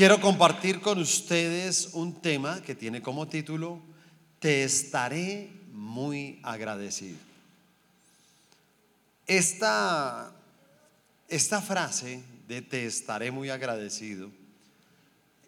[0.00, 3.82] quiero compartir con ustedes un tema que tiene como título,
[4.38, 7.18] Te estaré muy agradecido.
[9.26, 10.32] Esta,
[11.28, 14.30] esta frase de Te estaré muy agradecido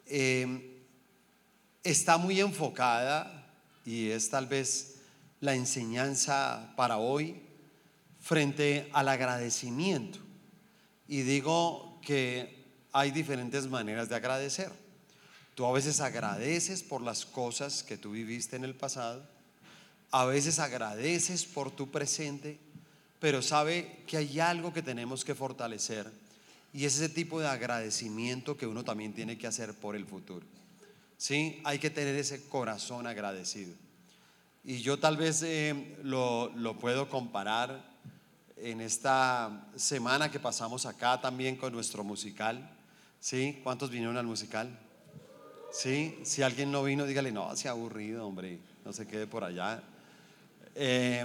[0.05, 0.83] eh,
[1.83, 3.47] está muy enfocada
[3.87, 4.97] y es tal vez
[5.41, 7.41] la enseñanza para hoy
[8.21, 10.19] frente al agradecimiento.
[11.09, 12.62] Y digo que
[12.93, 14.71] hay diferentes maneras de agradecer.
[15.55, 19.23] Tú a veces agradeces por las cosas que tú viviste en el pasado,
[20.11, 22.59] a veces agradeces por tu presente,
[23.19, 26.11] pero sabe que hay algo que tenemos que fortalecer
[26.75, 30.47] y es ese tipo de agradecimiento que uno también tiene que hacer por el futuro.
[31.19, 31.61] ¿Sí?
[31.65, 33.75] Hay que tener ese corazón agradecido.
[34.65, 37.93] Y yo tal vez eh, lo, lo puedo comparar
[38.57, 42.69] en esta semana que pasamos acá también con nuestro musical.
[43.23, 43.61] ¿Sí?
[43.63, 44.69] ¿Cuántos vinieron al musical?
[45.71, 46.19] ¿Sí?
[46.25, 49.81] Si alguien no vino, dígale, no, se aburrido, hombre, no se quede por allá.
[50.75, 51.25] Eh,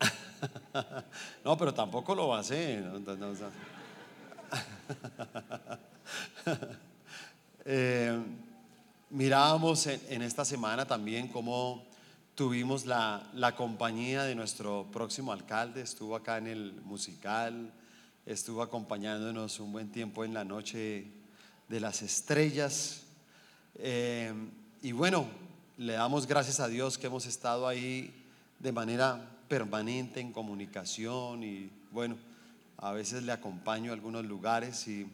[1.44, 2.82] no, pero tampoco lo va a hacer.
[7.66, 8.22] Eh,
[9.08, 11.86] mirábamos en, esta semana también cómo
[12.34, 17.72] tuvimos la, la, compañía de nuestro próximo alcalde, estuvo acá en el musical,
[18.26, 21.06] estuvo acompañándonos un buen tiempo en la noche
[21.68, 23.02] de las estrellas.
[23.76, 24.32] Eh,
[24.82, 25.26] y bueno,
[25.76, 28.14] le damos gracias a Dios que hemos estado ahí
[28.58, 32.16] de manera permanente en comunicación y bueno,
[32.78, 35.06] a veces le acompaño a algunos lugares y,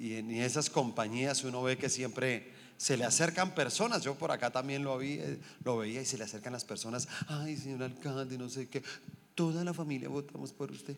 [0.00, 4.84] en esas compañías uno ve que siempre se le acercan personas, yo por acá también
[4.84, 5.00] lo,
[5.64, 8.84] lo veía y se le acercan las personas, ay señor alcalde, no sé qué,
[9.34, 10.96] toda la familia votamos por usted.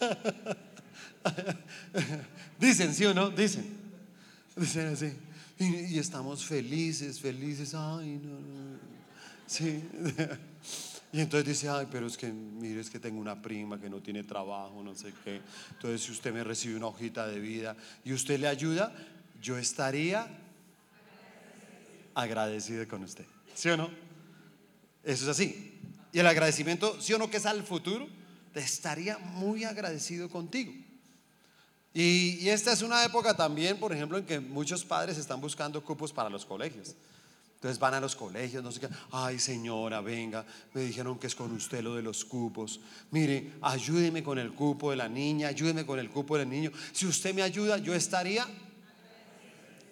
[2.58, 3.30] Dicen, ¿sí o no?
[3.30, 3.76] Dicen.
[4.54, 5.12] Dicen así.
[5.58, 7.74] Y, estamos felices, felices.
[7.74, 8.78] Ay, no, no.
[9.46, 9.82] Sí.
[11.12, 14.02] Y entonces dice, ay, pero es que, mire, es que tengo una prima que no
[14.02, 15.40] tiene trabajo, no sé qué.
[15.70, 17.74] Entonces, si usted me recibe una hojita de vida
[18.04, 18.94] y usted le ayuda,
[19.40, 20.28] yo estaría
[22.12, 23.24] agradecido con usted.
[23.54, 23.88] ¿Sí o no?
[25.02, 25.75] Eso es así.
[26.16, 28.08] Y el agradecimiento, ¿sí o no que es al futuro?
[28.54, 30.72] Te estaría muy agradecido contigo.
[31.92, 35.84] Y, y esta es una época también, por ejemplo, en que muchos padres están buscando
[35.84, 36.94] cupos para los colegios.
[37.56, 38.88] Entonces van a los colegios, no sé qué.
[39.12, 42.80] Ay, señora, venga, me dijeron que es con usted lo de los cupos.
[43.10, 46.72] Mire, ayúdeme con el cupo de la niña, ayúdeme con el cupo del niño.
[46.92, 48.46] Si usted me ayuda, yo estaría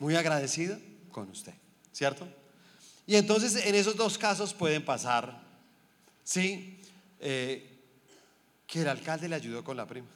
[0.00, 0.78] muy agradecida
[1.12, 1.52] con usted,
[1.92, 2.26] ¿cierto?
[3.06, 5.44] Y entonces en esos dos casos pueden pasar,
[6.24, 6.80] ¿sí?
[7.20, 7.70] Eh,
[8.66, 10.08] que el alcalde le ayudó con la prima.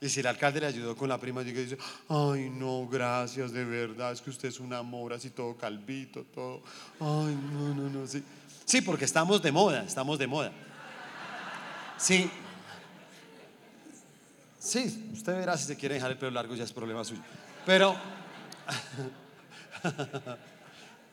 [0.00, 1.78] Y si el alcalde le ayudó con la prima, y dice,
[2.08, 6.62] ay no, gracias, de verdad, es que usted es un amor, así todo calvito, todo.
[7.00, 8.22] Ay, no, no, no, sí.
[8.66, 10.52] Sí, porque estamos de moda, estamos de moda.
[11.96, 12.30] Sí.
[14.58, 17.22] Sí, usted verá si se quiere dejar el pelo largo, ya es problema suyo.
[17.64, 17.96] Pero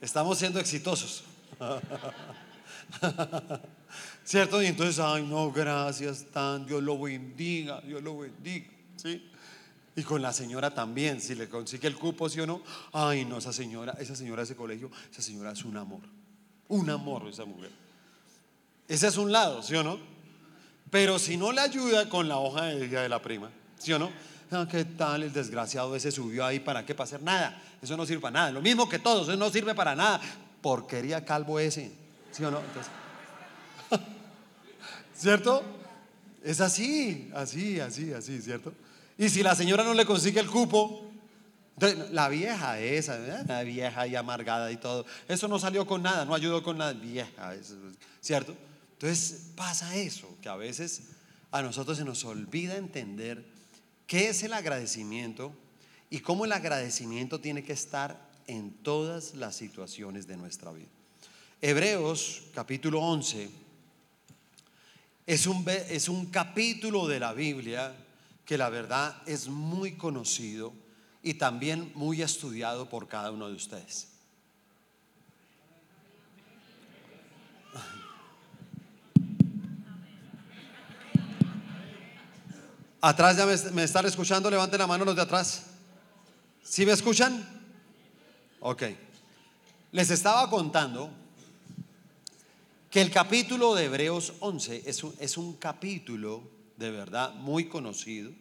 [0.02, 1.24] estamos siendo exitosos.
[4.24, 4.62] ¿Cierto?
[4.62, 8.68] Y entonces, ay, no, gracias, tan, Dios lo bendiga, Dios lo bendiga.
[8.96, 9.30] ¿Sí?
[9.96, 12.62] Y con la señora también, si le consigue el cupo, ¿sí o no?
[12.92, 16.02] Ay, no, esa señora, esa señora de ese colegio, esa señora es un amor.
[16.70, 17.72] Un amor esa mujer.
[18.88, 20.00] Ese es un lado, ¿sí o no?
[20.90, 24.00] Pero si no le ayuda con la hoja de vida de la prima, ¿sí o
[24.00, 24.12] no?
[24.52, 26.60] Ah, ¿Qué tal el desgraciado ese subió ahí?
[26.60, 26.94] ¿Para qué?
[26.94, 27.62] Para hacer nada.
[27.82, 28.52] Eso no sirve para nada.
[28.52, 30.22] Lo mismo que todos, eso no sirve para nada.
[30.62, 31.92] Porquería calvo ese,
[32.34, 32.62] ¿sí o no?
[35.16, 35.64] ¿Cierto?
[36.44, 38.74] Es así, así, así, así, ¿cierto?
[39.18, 41.10] Y si la señora no le consigue el cupo,
[42.12, 43.18] la vieja esa,
[43.48, 46.94] la vieja y amargada y todo, eso no salió con nada, no ayudó con nada,
[46.94, 47.54] vieja,
[48.20, 48.56] ¿cierto?
[48.94, 51.04] Entonces pasa eso, que a veces
[51.52, 53.46] a nosotros se nos olvida entender
[54.08, 55.54] qué es el agradecimiento
[56.10, 60.90] y cómo el agradecimiento tiene que estar en todas las situaciones de nuestra vida.
[61.66, 63.50] Hebreos capítulo 11
[65.26, 67.96] es un, es un capítulo de la Biblia
[68.44, 70.74] que la verdad es muy conocido
[71.22, 74.10] y también muy estudiado por cada uno de ustedes.
[83.00, 85.68] Atrás ya me, están escuchando, levanten la mano los de atrás.
[86.62, 87.42] ¿Sí me escuchan?
[88.60, 88.84] Ok.
[89.94, 91.23] Les estaba contando
[92.94, 96.48] que el capítulo de Hebreos 11 es un, es un capítulo
[96.78, 98.32] de verdad muy conocido.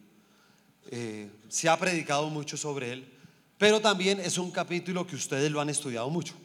[0.91, 3.11] Eh, se ha predicado mucho sobre él,
[3.57, 6.35] pero también es un capítulo que ustedes lo han estudiado mucho.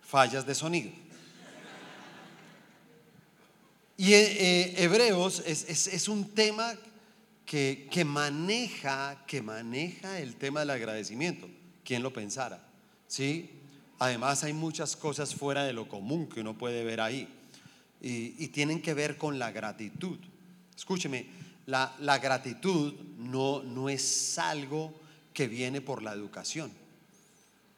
[0.00, 0.90] Fallas de sonido.
[3.96, 6.74] Y eh, eh, Hebreos es, un tema
[7.46, 11.48] que, que, maneja, que maneja el tema del agradecimiento.
[11.84, 12.66] ¿Quién lo pensara?
[13.06, 13.61] ¿Sí?
[14.02, 17.28] Además hay muchas cosas fuera de lo común que uno puede ver ahí.
[18.00, 20.18] Y, tienen que ver con la gratitud.
[20.74, 21.26] Escúcheme,
[21.66, 24.92] la, gratitud no, no es algo
[25.32, 26.72] que viene por la educación.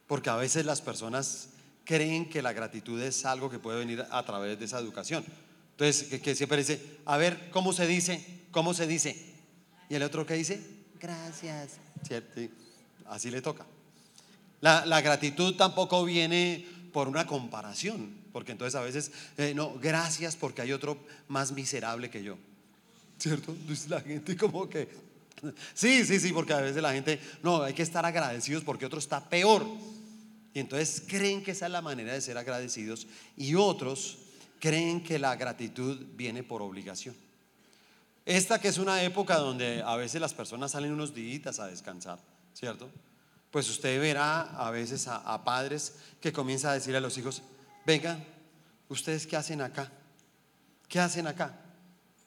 [0.06, 1.50] Porque a veces las personas
[1.85, 5.26] creen que la gratitud es algo que puede venir a través de esa educación.
[5.73, 8.47] Entonces, que, siempre dice, a ver, ¿cómo se dice?
[8.50, 9.35] ¿Cómo se dice?
[9.91, 10.59] Y el otro que dice,
[10.99, 11.73] gracias.
[12.03, 12.41] ¿Cierto?
[13.05, 13.67] Así le toca.
[14.64, 20.62] La, gratitud tampoco viene por una comparación, porque entonces a veces, eh, no, gracias porque
[20.62, 20.96] hay otro
[21.28, 22.38] más miserable que yo.
[23.19, 23.55] ¿Cierto?
[23.90, 24.88] La gente como que,
[25.75, 28.99] sí, sí, sí, porque a veces la gente, no, hay que estar agradecidos porque otro
[28.99, 29.66] está peor.
[30.55, 33.06] Y entonces creen que esa es la manera de ser agradecidos
[33.37, 34.16] y otros
[34.61, 37.14] creen que la gratitud viene por obligación.
[38.25, 42.19] Esta que es una época donde a veces las personas salen unos días a descansar,
[42.55, 42.88] ¿cierto?
[43.54, 47.40] Pues usted verá a veces a, padres que comienzan a decir a los hijos,
[47.86, 48.24] vengan,
[48.88, 49.92] ¿ustedes qué hacen acá?
[50.88, 51.56] ¿Qué hacen acá?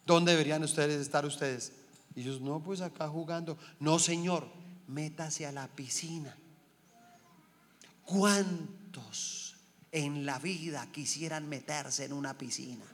[0.05, 1.73] ¿Dónde deberían ustedes estar ustedes?
[2.15, 3.57] Y ellos, no, pues acá jugando.
[3.81, 4.47] No, señor,
[4.87, 6.33] métase a la piscina.
[8.05, 9.47] ¿Cuántos
[9.91, 12.85] en la vida quisieran meterse en una piscina.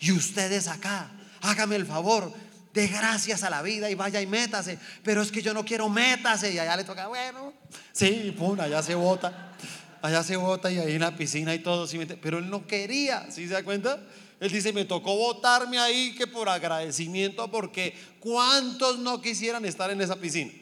[0.00, 1.12] Y ustedes acá,
[1.42, 2.32] hágame el favor,
[2.76, 4.78] de gracias a la vida y vaya y métase.
[5.02, 6.52] Pero es que yo no quiero métase.
[6.52, 7.54] Y allá le toca, bueno,
[7.90, 9.54] sí, pum, allá se bota.
[10.02, 11.88] Allá se bota y ahí en la piscina y todo.
[12.20, 13.98] Pero él no quería, ¿sí se da cuenta?
[14.38, 20.02] Él dice, me tocó botarme ahí que por agradecimiento, porque ¿cuántos no quisieran estar en
[20.02, 20.52] esa piscina?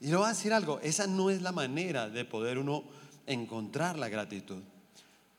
[0.00, 2.84] Y le voy a decir algo, esa no es la manera de poder uno
[3.26, 4.62] encontrar la gratitud.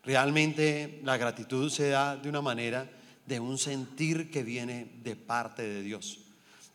[0.04, 2.86] Realmente la gratitud se da de una manera
[3.26, 6.20] de un sentir que viene de parte de Dios.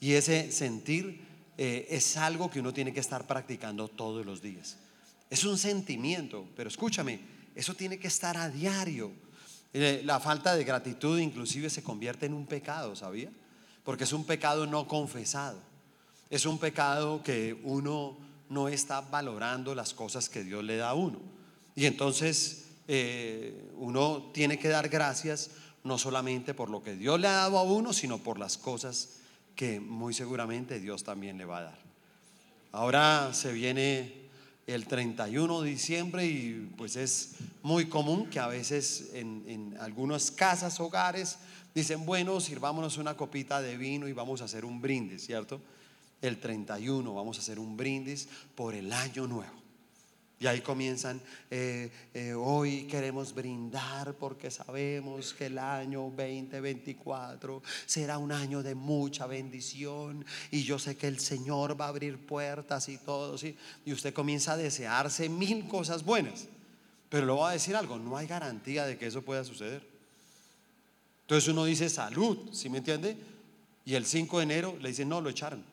[0.00, 1.20] Y ese sentir
[1.56, 4.79] eh, es algo que uno tiene que estar practicando todos los días.
[5.29, 7.20] Es un sentimiento, pero escúchame,
[7.55, 9.12] eso tiene que estar a diario.
[9.73, 13.31] Eh, la falta de gratitud inclusive se convierte en un pecado, ¿sabía?
[13.85, 15.61] Porque es un pecado no confesado.
[16.31, 18.17] Es un pecado que uno
[18.49, 21.20] no está valorando las cosas que Dios le da a uno.
[21.76, 25.50] Y entonces eh, uno tiene que dar gracias
[25.85, 29.17] no solamente por lo que Dios le ha dado a uno, sino por las cosas
[29.56, 31.79] que muy seguramente Dios también le va a dar.
[32.73, 34.15] Ahora se viene
[34.67, 40.31] el 31 de diciembre y pues es muy común que a veces en, en algunas
[40.31, 41.38] casas, hogares,
[41.75, 45.61] dicen, bueno, sirvámonos una copita de vino y vamos a hacer un brindis, ¿cierto?
[46.23, 49.60] el 31 vamos a hacer un brindis por el año nuevo.
[50.42, 51.20] Y ahí comienzan,
[51.50, 58.75] eh, eh, hoy queremos brindar porque sabemos que el año 2024 será un año de
[58.75, 63.54] mucha bendición y yo sé que el Señor va a abrir puertas y todo, ¿sí?
[63.84, 66.48] Y usted comienza a desearse mil cosas buenas,
[67.10, 69.87] pero le voy a decir algo, no hay garantía de que eso pueda suceder.
[71.20, 73.14] Entonces uno dice salud, ¿sí me entiende?
[73.85, 75.70] Y el 5 de enero le dicen, no, lo echaron.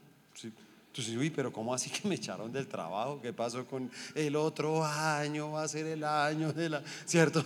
[0.98, 3.22] Entonces, uy, pero ¿cómo así que me echaron del trabajo?
[3.22, 5.52] ¿Qué pasó con el otro año?
[5.52, 6.84] Va a ser el año de la...
[7.06, 7.46] ¿Cierto?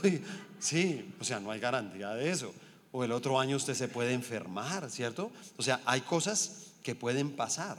[0.59, 2.53] sí, o sea, no hay garantía de eso.
[2.93, 5.33] O el otro año usted se puede enfermar, ¿cierto?
[5.57, 7.77] O sea, hay cosas que pueden pasar.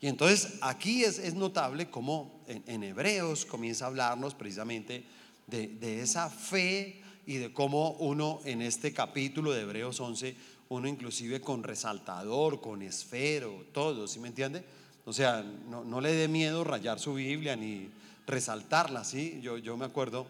[0.00, 5.04] Y entonces aquí es, notable cómo en, Hebreos comienza a hablarnos precisamente
[5.48, 10.36] de, de esa fe y de cómo uno en este capítulo de Hebreos 11
[10.68, 14.64] uno inclusive con resaltador, con esfero, todo, ¿sí me entiende?
[15.04, 17.90] O sea, no, le dé miedo rayar su Biblia ni
[18.26, 19.40] resaltarla, ¿sí?
[19.42, 20.26] Yo, yo me acuerdo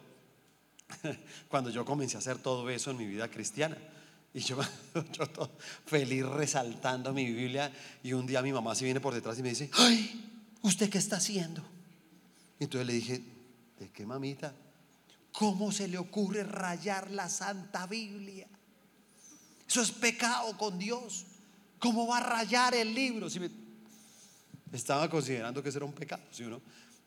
[1.48, 3.76] cuando yo comencé a hacer todo eso en mi vida cristiana.
[4.32, 4.58] Y yo,
[5.12, 5.50] yo todo
[5.86, 7.72] feliz resaltando mi Biblia.
[8.02, 10.30] Y un día mi mamá se viene por detrás y me dice, ay,
[10.62, 11.62] ¿usted qué está haciendo?
[12.58, 13.22] Y entonces le dije,
[13.78, 14.54] ¿de qué mamita?
[15.32, 18.46] ¿Cómo se le ocurre rayar la Santa Biblia?
[19.68, 21.24] Eso es pecado con Dios.
[21.78, 23.30] ¿Cómo va a rayar el libro?
[23.30, 23.40] Si
[24.72, 26.60] Estaba considerando que eso era un pecado, ¿sí no?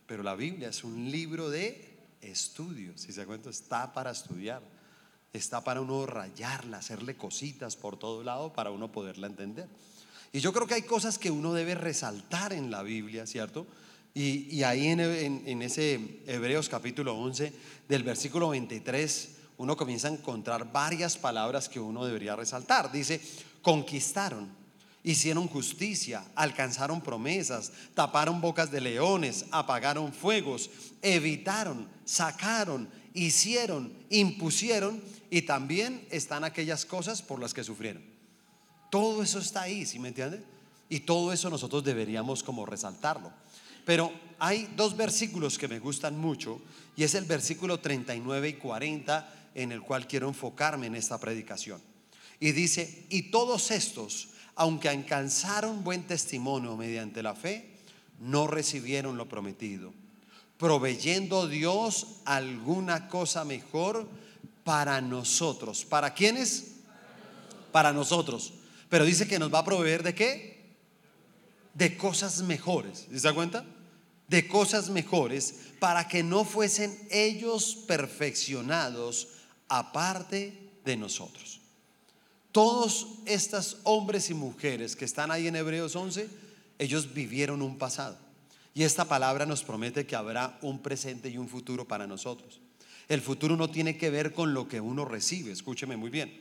[0.05, 4.62] Pero la Biblia es un libro de estudio, si se cuenta, está para estudiar.
[5.32, 9.67] Está para uno rayarla, hacerle cositas por todo lado para uno poderla entender.
[10.32, 13.65] Y yo creo que hay cosas que uno debe resaltar en la Biblia, ¿cierto?
[14.15, 17.51] Y, ahí en, en, ese Hebreos capítulo 11,
[17.89, 22.91] del versículo 23, uno comienza a encontrar varias palabras que uno debería resaltar.
[22.91, 23.20] Dice,
[23.63, 24.50] conquistaron,
[25.03, 30.69] hicieron justicia, alcanzaron promesas, taparon bocas de leones, apagaron fuegos,
[31.01, 38.03] evitaron, sacaron, hicieron, impusieron y también están aquellas cosas por las que sufrieron.
[38.89, 40.43] Todo eso está ahí, ¿sí me entiende?
[40.88, 43.31] Y todo eso nosotros deberíamos como resaltarlo.
[43.86, 46.62] Pero hay dos versículos que me gustan mucho
[46.95, 51.81] y es el versículo 39 y 40 en el cual quiero enfocarme en esta predicación.
[52.39, 57.69] Y dice, y todos estos, aunque alcanzaron buen testimonio mediante la fe,
[58.19, 59.93] no recibieron lo prometido,
[60.57, 64.07] proveyendo Dios alguna cosa mejor
[64.63, 65.86] para nosotros.
[65.86, 66.75] ¿Para quiénes?
[67.72, 68.53] Para nosotros.
[68.89, 70.75] Pero dice que nos va a proveer de qué?
[71.74, 73.07] De cosas mejores.
[73.12, 73.65] ¿Se da cuenta?
[74.27, 79.27] De cosas mejores para que no fuesen ellos perfeccionados
[79.67, 81.62] aparte de nosotros.
[82.53, 86.29] Todos estos hombres y mujeres que están ahí en Hebreos 11,
[86.77, 88.15] ellos vivieron un pasado.
[88.75, 92.62] Y esta palabra nos promete que habrá un presente y un futuro para nosotros.
[93.10, 96.31] El futuro no tiene que ver con lo que uno recibe, escúcheme muy bien.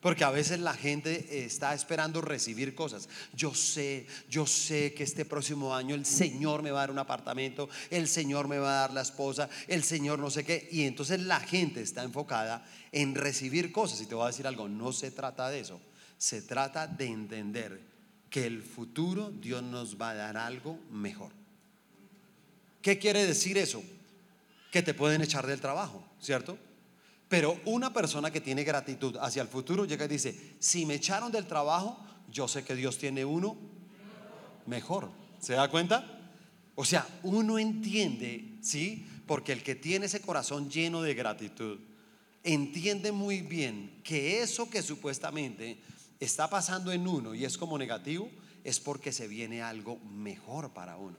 [0.00, 3.08] Porque a veces la gente está esperando recibir cosas.
[3.34, 6.98] Yo sé, yo sé que este próximo año el Señor me va a dar un
[6.98, 10.68] apartamento, el Señor me va a dar la esposa, el Señor no sé qué.
[10.72, 14.00] Y entonces la gente está enfocada en recibir cosas.
[14.00, 15.78] Y te voy a decir algo, no se trata de eso.
[16.16, 17.80] Se trata de entender
[18.30, 21.32] que el futuro Dios nos va a dar algo mejor.
[22.80, 23.82] ¿Qué quiere decir eso?
[24.70, 26.56] Que te pueden echar del trabajo, ¿cierto?
[27.30, 31.30] Pero una persona que tiene gratitud hacia el futuro llega y dice, si me echaron
[31.30, 31.96] del trabajo,
[32.28, 33.56] yo sé que Dios tiene uno
[34.66, 35.08] mejor.
[35.38, 36.18] ¿Se da cuenta?
[36.74, 39.06] O sea, uno entiende, ¿sí?
[39.28, 41.78] Porque el que tiene ese corazón lleno de gratitud,
[42.42, 45.78] entiende muy bien que eso que supuestamente
[46.18, 48.28] está pasando en uno y es como negativo,
[48.64, 51.16] es porque se viene algo mejor para uno.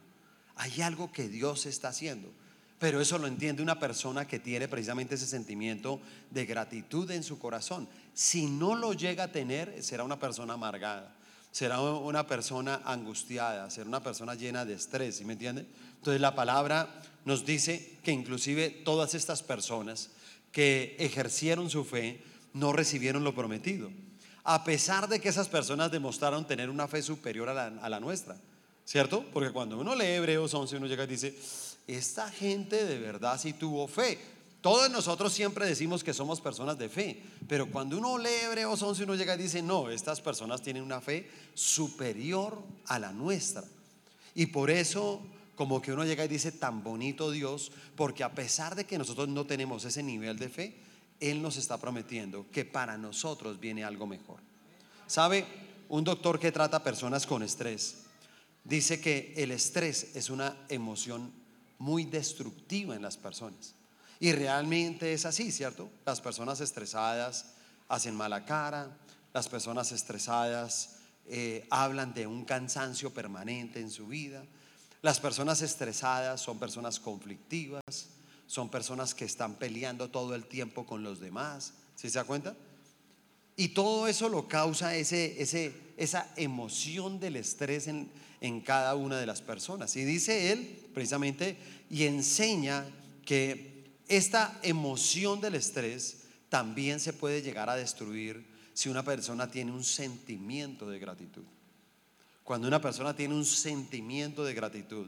[0.56, 2.34] Hay algo que Dios está haciendo.
[2.81, 7.38] Pero eso lo entiende una persona que tiene precisamente ese sentimiento de gratitud en su
[7.38, 7.88] corazón.
[8.15, 11.15] Si no lo llega a tener, será una persona amargada,
[11.51, 15.67] será una persona angustiada, será una persona llena de estrés, ¿sí me entiende?
[15.97, 16.89] Entonces la palabra
[17.23, 20.09] nos dice que inclusive todas estas personas
[20.51, 23.91] que ejercieron su fe no recibieron lo prometido,
[24.43, 28.00] a pesar de que esas personas demostraron tener una fe superior a la, a la
[28.00, 28.38] nuestra,
[28.85, 29.23] ¿cierto?
[29.31, 31.38] Porque cuando uno lee Hebreos 11, uno llega y dice,
[31.88, 34.19] esta gente de verdad sí tuvo fe.
[34.61, 39.03] Todos nosotros siempre decimos que somos personas de fe, pero cuando uno lee Hebreos 11
[39.03, 43.63] uno llega y dice, no, estas personas tienen una fe superior a la nuestra.
[44.35, 45.21] Y por eso
[45.55, 49.27] como que uno llega y dice, tan bonito Dios, porque a pesar de que nosotros
[49.27, 50.77] no tenemos ese nivel de fe,
[51.19, 54.39] Él nos está prometiendo que para nosotros viene algo mejor.
[55.07, 55.45] ¿Sabe?
[55.89, 57.97] Un doctor que trata personas con estrés
[58.63, 61.40] dice que el estrés es una emoción
[61.81, 63.73] muy destructiva en las personas.
[64.19, 65.89] Y realmente es así, ¿cierto?
[66.05, 67.53] Las personas estresadas
[67.88, 68.95] hacen mala cara,
[69.33, 70.97] las personas estresadas
[71.27, 74.43] eh, hablan de un cansancio permanente en su vida,
[75.01, 77.81] las personas estresadas son personas conflictivas,
[78.45, 82.55] son personas que están peleando todo el tiempo con los demás, ¿sí se da cuenta?
[83.55, 89.17] Y todo eso lo causa ese, ese, esa emoción del estrés en, en cada una
[89.17, 89.95] de las personas.
[89.95, 91.57] Y dice él precisamente
[91.89, 92.86] y enseña
[93.25, 99.71] que esta emoción del estrés también se puede llegar a destruir si una persona tiene
[99.71, 101.43] un sentimiento de gratitud.
[102.43, 105.07] Cuando una persona tiene un sentimiento de gratitud,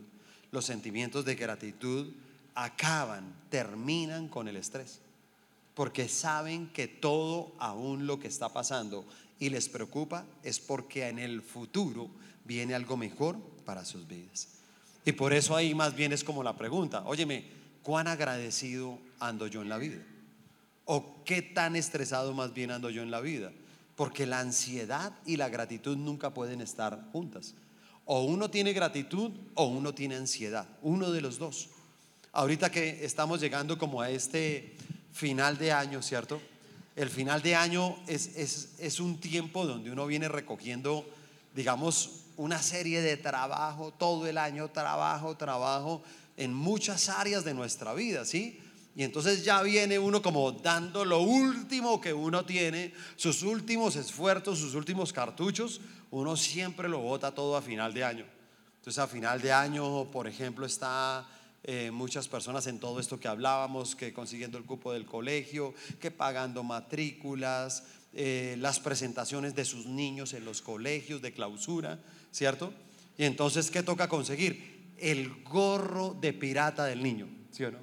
[0.52, 2.14] los sentimientos de gratitud
[2.56, 5.00] acaban, terminan con el estrés.
[5.74, 9.06] Porque saben que todo aún lo que está pasando
[9.40, 12.10] y les preocupa es porque en el futuro
[12.46, 14.48] viene algo mejor para sus vidas.
[15.06, 17.46] Y por eso ahí más bien es como la pregunta, óyeme,
[17.82, 20.02] ¿cuán agradecido ando yo en la vida?
[20.86, 23.52] ¿O qué tan estresado más bien ando yo en la vida?
[23.96, 27.54] Porque la ansiedad y la gratitud nunca pueden estar juntas.
[28.06, 31.70] O uno tiene gratitud o uno tiene ansiedad, uno de los dos.
[32.32, 34.76] Ahorita que estamos llegando como a este
[35.12, 36.42] final de año, ¿cierto?
[36.96, 41.06] El final de año es, es, es un tiempo donde uno viene recogiendo,
[41.56, 46.04] digamos, una serie de trabajo, todo el año trabajo, trabajo
[46.36, 48.60] en muchas áreas de nuestra vida, ¿sí?
[48.98, 54.60] Y entonces ya viene uno como dando lo último que uno tiene, sus últimos esfuerzos,
[54.60, 55.80] sus últimos cartuchos,
[56.12, 58.26] uno siempre lo bota todo a final de año.
[58.76, 61.26] Entonces a final de año, por ejemplo, está
[61.64, 66.12] eh, muchas personas en todo esto que hablábamos, que consiguiendo el cupo del colegio, que
[66.12, 67.86] pagando matrículas,
[68.16, 72.00] eh, las presentaciones de sus niños en los colegios de clausura,
[72.32, 72.74] ¿cierto?
[73.18, 74.94] Y entonces, ¿qué toca conseguir?
[74.98, 77.80] El gorro de pirata del niño, ¿sí o no?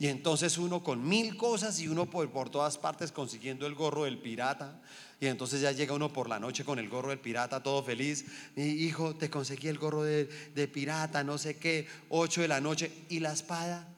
[0.00, 4.04] Y entonces uno con mil cosas y uno por, por todas partes consiguiendo el gorro
[4.04, 4.80] del pirata.
[5.20, 8.24] Y entonces ya llega uno por la noche con el gorro del pirata, todo feliz.
[8.54, 12.60] Mi hijo, te conseguí el gorro de, de pirata, no sé qué, 8 de la
[12.60, 12.92] noche.
[13.08, 13.88] ¿Y la espada?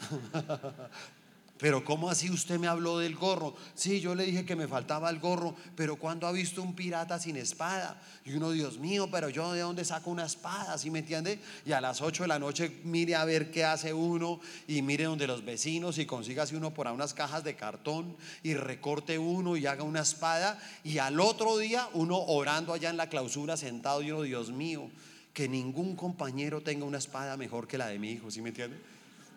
[1.60, 3.54] Pero ¿cómo así usted me habló del gorro?
[3.74, 7.18] Sí, yo le dije que me faltaba el gorro, pero ¿cuándo ha visto un pirata
[7.18, 8.00] sin espada?
[8.24, 11.38] Y uno, Dios mío, pero yo de dónde saco una espada, ¿sí me entiende?
[11.66, 15.04] Y a las 8 de la noche mire a ver qué hace uno y mire
[15.04, 16.06] donde los vecinos y
[16.38, 20.58] así uno por unas cajas de cartón y recorte uno y haga una espada.
[20.82, 24.90] Y al otro día uno orando allá en la clausura sentado y uno, Dios mío,
[25.34, 28.78] que ningún compañero tenga una espada mejor que la de mi hijo, ¿sí me entiende?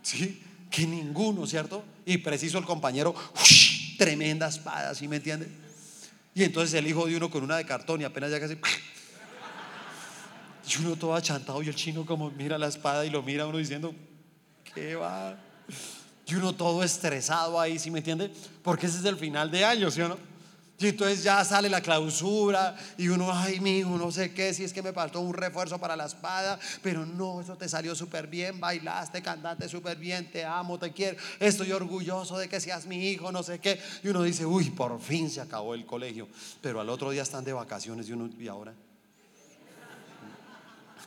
[0.04, 0.42] Sí
[0.74, 1.84] que ninguno, ¿cierto?
[2.04, 3.14] Y preciso el compañero,
[4.00, 5.48] tremenda espada, ¿sí me entiende?
[6.34, 8.58] Y entonces el hijo de uno con una de cartón y apenas ya casi...
[10.66, 13.60] Y uno todo achantado y el chino como mira la espada y lo mira uno
[13.60, 13.94] diciendo,
[14.74, 15.38] ¿qué va?
[16.26, 18.32] Y uno todo estresado ahí, ¿sí me entiende?
[18.64, 20.18] Porque ese es el final de año, ¿sí o no?
[20.84, 24.66] Y entonces ya sale la clausura y uno, ay, mi hijo, no sé qué, si
[24.66, 28.28] es que me faltó un refuerzo para la espada, pero no, eso te salió súper
[28.28, 33.08] bien, bailaste, cantaste súper bien, te amo, te quiero, estoy orgulloso de que seas mi
[33.08, 33.80] hijo, no sé qué.
[34.04, 36.28] Y uno dice, uy, por fin se acabó el colegio,
[36.62, 38.74] pero al otro día están de vacaciones y uno, ¿y ahora?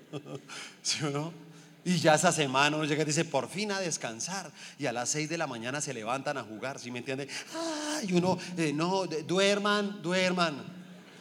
[0.82, 1.49] ¿Sí o no?
[1.84, 4.50] Y ya esa semana uno llega y dice, por fin a descansar.
[4.78, 7.26] Y a las 6 de la mañana se levantan a jugar, ¿sí me entiende?
[7.54, 10.62] Ah, y uno, eh, no, duerman, duerman,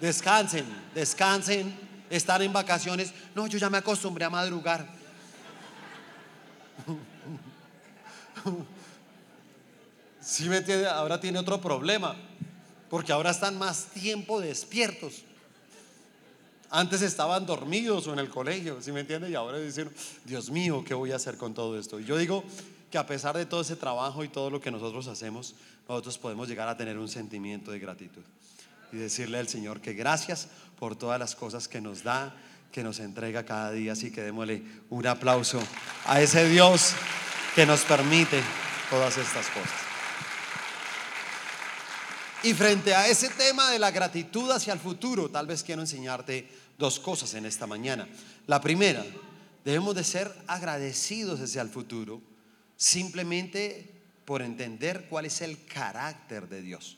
[0.01, 1.73] descansen, descansen,
[2.09, 3.13] están en vacaciones.
[3.35, 4.85] No, yo ya me acostumbré a madrugar.
[10.21, 10.87] ¿Sí me entiende?
[10.87, 12.17] Ahora tiene otro problema,
[12.89, 15.23] porque ahora están más tiempo despiertos.
[16.71, 19.29] Antes estaban dormidos o en el colegio, ¿sí me entiende?
[19.29, 19.89] Y ahora dicen,
[20.25, 21.99] Dios mío, ¿qué voy a hacer con todo esto?
[21.99, 22.43] Y yo digo
[22.91, 25.55] que a pesar de todo ese trabajo y todo lo que nosotros hacemos,
[25.87, 28.21] nosotros podemos llegar a tener un sentimiento de gratitud
[28.91, 32.35] y decirle al Señor que gracias por todas las cosas que nos da,
[32.71, 33.93] que nos entrega cada día.
[33.93, 35.59] Así que démosle un aplauso
[36.05, 36.93] a ese Dios
[37.55, 38.41] que nos permite
[38.89, 39.89] todas estas cosas.
[42.41, 46.47] Y frente a ese tema de la gratitud hacia el futuro, tal vez quiero enseñarte
[46.79, 48.07] dos cosas en esta mañana.
[48.47, 49.05] La primera,
[49.63, 52.21] debemos de ser agradecidos hacia el futuro
[52.77, 53.91] simplemente
[54.23, 56.97] por entender cuál es el carácter de Dios.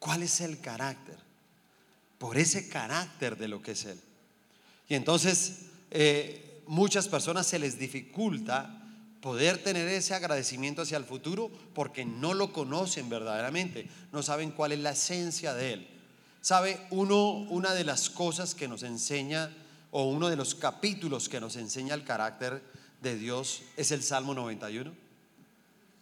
[0.00, 1.16] ¿Cuál es el carácter?
[2.18, 4.00] Por ese carácter de lo que es Él.
[4.88, 8.76] Y entonces eh, muchas personas se les dificulta
[9.20, 14.72] poder tener ese agradecimiento hacia el futuro porque no lo conocen verdaderamente, no saben cuál
[14.72, 15.99] es la esencia de Él.
[16.40, 16.86] ¿Sabe?
[16.90, 19.50] Uno, una de las cosas que nos enseña,
[19.90, 22.62] o uno de los capítulos que nos enseña el carácter
[23.02, 24.92] de Dios es el Salmo 91.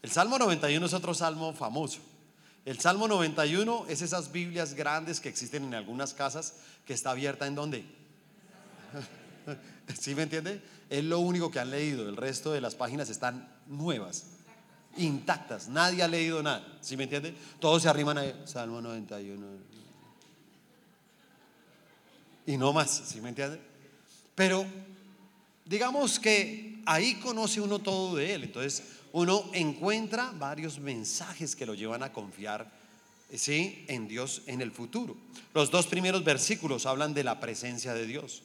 [0.02, 2.00] El Salmo 91 es otro salmo famoso.
[2.64, 7.46] El Salmo 91 es esas Biblias grandes que existen en algunas casas que está abierta
[7.46, 7.84] en donde.
[9.98, 10.62] ¿Sí me entiende?
[10.90, 12.08] Es lo único que han leído.
[12.08, 14.26] El resto de las páginas están nuevas,
[14.96, 15.68] intactas.
[15.68, 16.78] Nadie ha leído nada.
[16.80, 17.34] ¿Sí me entiende?
[17.58, 19.77] Todos se arriman a Salmo 91
[22.48, 23.60] y no más, ¿sí me entiende?
[24.34, 24.64] Pero
[25.66, 31.74] digamos que ahí conoce uno todo de él, entonces uno encuentra varios mensajes que lo
[31.74, 32.72] llevan a confiar
[33.34, 33.84] ¿sí?
[33.86, 35.14] en Dios en el futuro.
[35.52, 38.42] Los dos primeros versículos hablan de la presencia de Dios.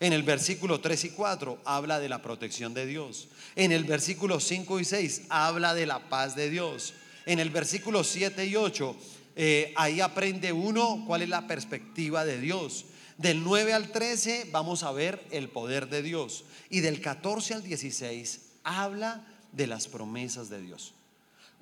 [0.00, 3.28] En el versículo 3 y 4 habla de la protección de Dios.
[3.54, 6.92] En el versículo 5 y 6 habla de la paz de Dios.
[7.24, 8.96] En el versículo 7 y 8
[9.36, 12.84] eh, ahí aprende uno cuál es la perspectiva de Dios.
[13.18, 16.44] Del 9 al 13 vamos a ver el poder de Dios.
[16.68, 20.94] Y del 14 al 16 habla de las promesas de Dios.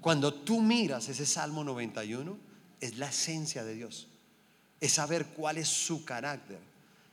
[0.00, 2.36] Cuando tú miras ese Salmo 91,
[2.80, 4.08] es la esencia de Dios.
[4.80, 6.58] Es saber cuál es su carácter.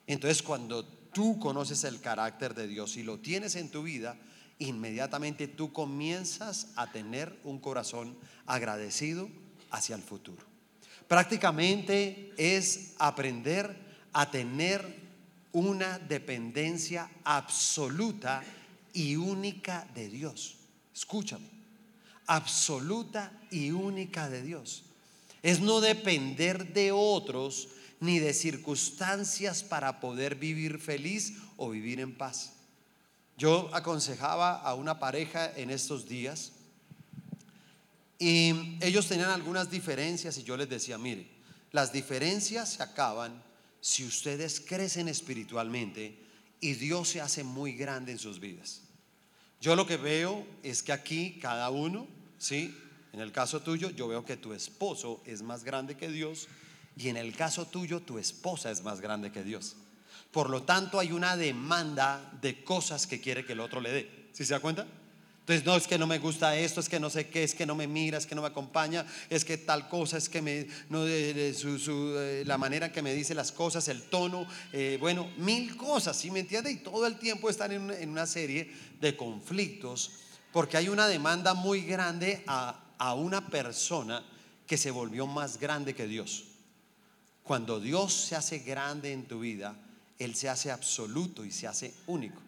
[0.08, 4.17] Entonces cuando tú conoces el carácter de Dios y lo tienes en tu vida,
[4.58, 9.30] inmediatamente tú comienzas a tener un corazón agradecido
[9.69, 10.43] hacia el futuro.
[11.08, 15.00] Prácticamente es aprender a tener
[15.52, 18.43] una dependencia absoluta
[18.93, 20.58] y única de Dios.
[20.93, 21.50] Escúchame,
[22.28, 24.84] absoluta y única de Dios.
[25.43, 27.69] Es no depender de otros
[28.00, 32.54] ni de circunstancias para poder vivir feliz o vivir en paz.
[33.38, 36.52] Yo aconsejaba a una pareja en estos días
[38.19, 41.28] y ellos tenían algunas diferencias y yo les decía, mire,
[41.71, 43.41] las diferencias se acaban
[43.82, 46.17] si ustedes crecen espiritualmente
[46.60, 48.82] y Dios se hace muy grande en sus vidas.
[49.60, 52.76] Yo lo que veo es que aquí cada uno, ¿sí?
[53.13, 56.48] En el caso tuyo, yo veo que tu esposo es más grande que Dios
[56.96, 59.76] y en el caso tuyo, tu esposa es más grande que Dios.
[60.32, 64.30] Por lo tanto, hay una demanda de cosas que quiere que el otro le dé.
[64.32, 64.88] ¿Sí se da cuenta?
[65.41, 67.65] Entonces, no es que no me gusta esto, es que no sé qué, es que
[67.65, 70.67] no me mira, es que no me acompaña, es que tal cosa, es que me,
[70.89, 76.15] no, eh, la manera que me dice las cosas, el tono, eh, bueno, mil cosas,
[76.15, 76.71] ¿sí me entiende?
[76.71, 80.12] Y todo el tiempo están en una serie de conflictos
[80.54, 84.23] porque hay una demanda muy grande a una persona
[84.67, 86.45] que se volvió más grande que Dios.
[87.43, 89.75] Cuando Dios se hace grande en tu vida,
[90.19, 92.41] Él se hace absoluto y se hace único.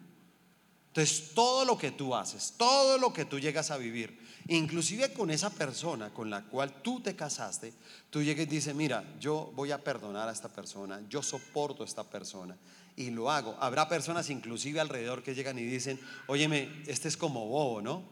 [0.94, 5.30] Entonces, todo lo que tú haces, todo lo que tú llegas a vivir, inclusive con
[5.30, 7.72] esa persona con la cual tú te casaste,
[8.10, 11.86] tú llegas y dices, mira, yo voy a perdonar a esta persona, yo soporto a
[11.86, 12.56] esta persona
[12.94, 13.56] y lo hago.
[13.58, 18.04] Habrá personas inclusive alrededor que llegan y dicen, óyeme, este es como bobo, ¿no?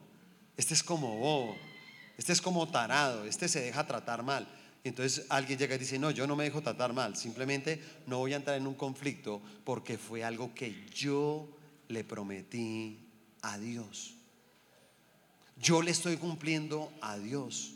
[0.57, 1.55] Este es como bobo
[2.19, 4.47] este es como tarado, este se deja tratar mal.
[4.85, 8.33] Entonces alguien llega y dice, no, yo no me dejo tratar mal, simplemente no voy
[8.33, 11.49] a entrar en un conflicto porque fue algo que yo
[11.93, 12.99] le prometí
[13.43, 14.15] a Dios.
[15.61, 17.75] Yo le estoy cumpliendo a Dios.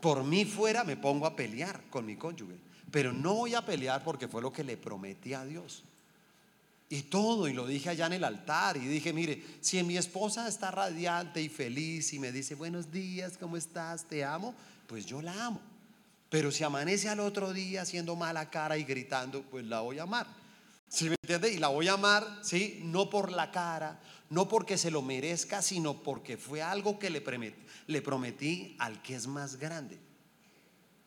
[0.00, 2.56] Por mí fuera me pongo a pelear con mi cónyuge,
[2.90, 5.82] pero no voy a pelear porque fue lo que le prometí a Dios
[6.92, 10.46] y todo, y lo dije allá en el altar, y dije, mire, si mi esposa
[10.46, 14.04] está radiante y feliz y me dice, buenos días, ¿cómo estás?
[14.04, 14.54] Te amo,
[14.86, 15.58] pues yo la amo.
[16.28, 20.02] Pero si amanece al otro día haciendo mala cara y gritando, pues la voy a
[20.02, 20.26] amar.
[20.92, 21.50] ¿Sí me entiende?
[21.50, 22.80] Y la voy a amar, ¿sí?
[22.84, 27.22] No por la cara, no porque se lo merezca, sino porque fue algo que le
[27.22, 29.98] prometí, le prometí al que es más grande.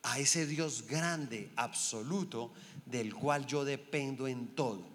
[0.02, 2.52] A ese Dios grande, absoluto,
[2.88, 4.95] del cual yo dependo en todo.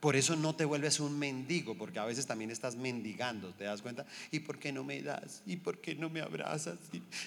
[0.00, 3.80] Por eso no te vuelves un mendigo, porque a veces también estás mendigando, ¿te das
[3.80, 4.04] cuenta?
[4.30, 5.42] ¿Y por qué no me das?
[5.46, 6.78] ¿Y por qué no me abrazas?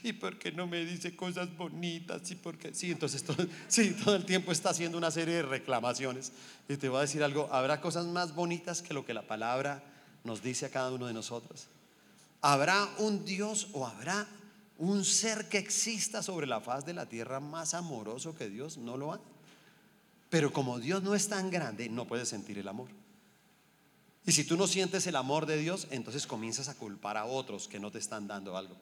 [0.04, 2.30] ¿Y, por qué no me dice cosas bonitas?
[2.30, 2.74] ¿Y por qué?
[2.76, 3.38] Sí, entonces todo,
[4.04, 6.32] todo el tiempo está haciendo una serie de reclamaciones.
[6.68, 9.84] Y te voy a decir algo, habrá cosas más bonitas que lo que la palabra
[10.24, 11.68] nos dice a cada uno de nosotros.
[12.42, 14.28] ¿Habrá un Dios o habrá
[14.78, 18.78] un ser que exista sobre la faz de la tierra más amoroso que Dios?
[18.78, 19.20] No lo hay.
[20.30, 22.90] Pero como Dios no es tan grande, no puedes sentir el amor.
[24.26, 27.68] Y si tú no sientes el amor de Dios, entonces comienzas a culpar a otros
[27.68, 28.76] que no te están dando algo.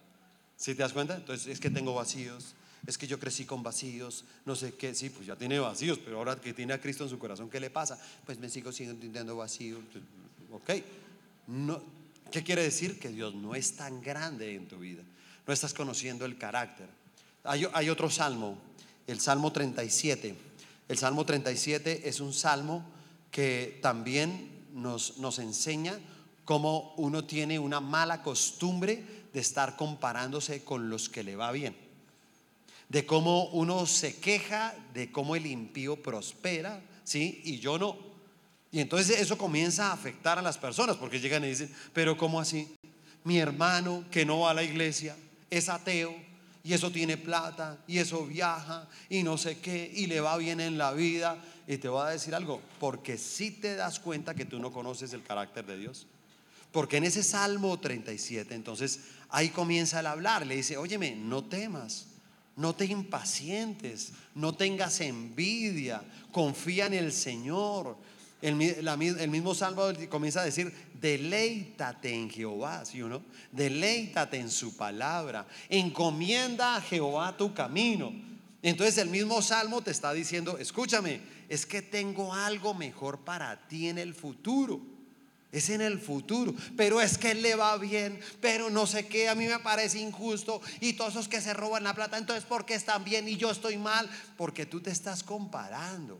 [0.57, 1.15] ¿Sí te das cuenta?
[1.15, 2.55] Entonces es que tengo vacíos,
[2.86, 6.17] es que yo crecí con vacíos, no sé qué, sí, pues ya tiene vacíos, pero
[6.17, 7.97] ahora que tiene a Cristo en su corazón, ¿qué le pasa?
[8.25, 9.79] Pues me sigo sintiendo vacío.
[10.51, 10.71] Ok,
[11.47, 11.81] no,
[12.29, 12.99] ¿qué quiere decir?
[12.99, 15.03] Que Dios no es tan grande en tu vida,
[15.45, 16.89] no estás conociendo el carácter.
[17.43, 18.57] Hay, hay otro salmo,
[19.05, 20.36] el Salmo 37.
[20.88, 22.86] El Salmo 37 es un salmo
[23.32, 26.00] que también nos, nos enseña
[26.45, 31.76] cómo uno tiene una mala costumbre de estar comparándose con los que le va bien.
[32.88, 37.41] De cómo uno se queja de cómo el impío prospera, ¿sí?
[37.43, 37.97] Y yo no.
[38.71, 42.39] Y entonces eso comienza a afectar a las personas porque llegan y dicen, pero ¿cómo
[42.39, 42.76] así?
[43.26, 45.17] Mi hermano que no va a la iglesia
[45.50, 46.15] es ateo,
[46.67, 50.60] y eso tiene plata y eso viaja y no sé qué y le va bien
[50.60, 51.41] en la vida.
[51.65, 55.13] Y te voy a decir algo, porque si te das cuenta que tú no conoces
[55.13, 56.08] el carácter de Dios.
[56.73, 58.99] Porque en ese Salmo 37, entonces
[59.30, 62.08] ahí comienza el hablar, le dice, óyeme, no temas,
[62.58, 66.03] no te impacientes, no tengas envidia,
[66.34, 67.95] confía en el Señor.
[68.41, 73.23] El, mismo Salmo comienza a decir, deleítate en Jehová, ¿sí o no?
[73.52, 78.13] Deleítate en su palabra, encomienda a Jehová tu camino.
[78.62, 83.88] Entonces el mismo Salmo te está diciendo, escúchame, es que tengo algo mejor para ti
[83.88, 84.82] en el futuro.
[85.52, 89.36] Es en el futuro, pero es que le va bien, pero no sé qué, a
[89.36, 92.76] mí me parece injusto y todos esos que se roban la plata, entonces ¿por qué
[92.76, 94.10] están bien y yo estoy mal?
[94.36, 96.19] Porque tú te estás comparando,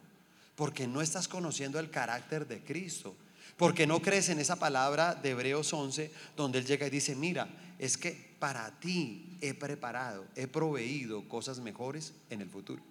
[0.58, 3.16] porque no estás conociendo el carácter de Cristo.
[3.58, 7.48] Porque no crees en esa palabra de Hebreos 11, donde él llega y dice, mira,
[7.78, 12.82] es que para ti he preparado, he proveído cosas mejores en el futuro.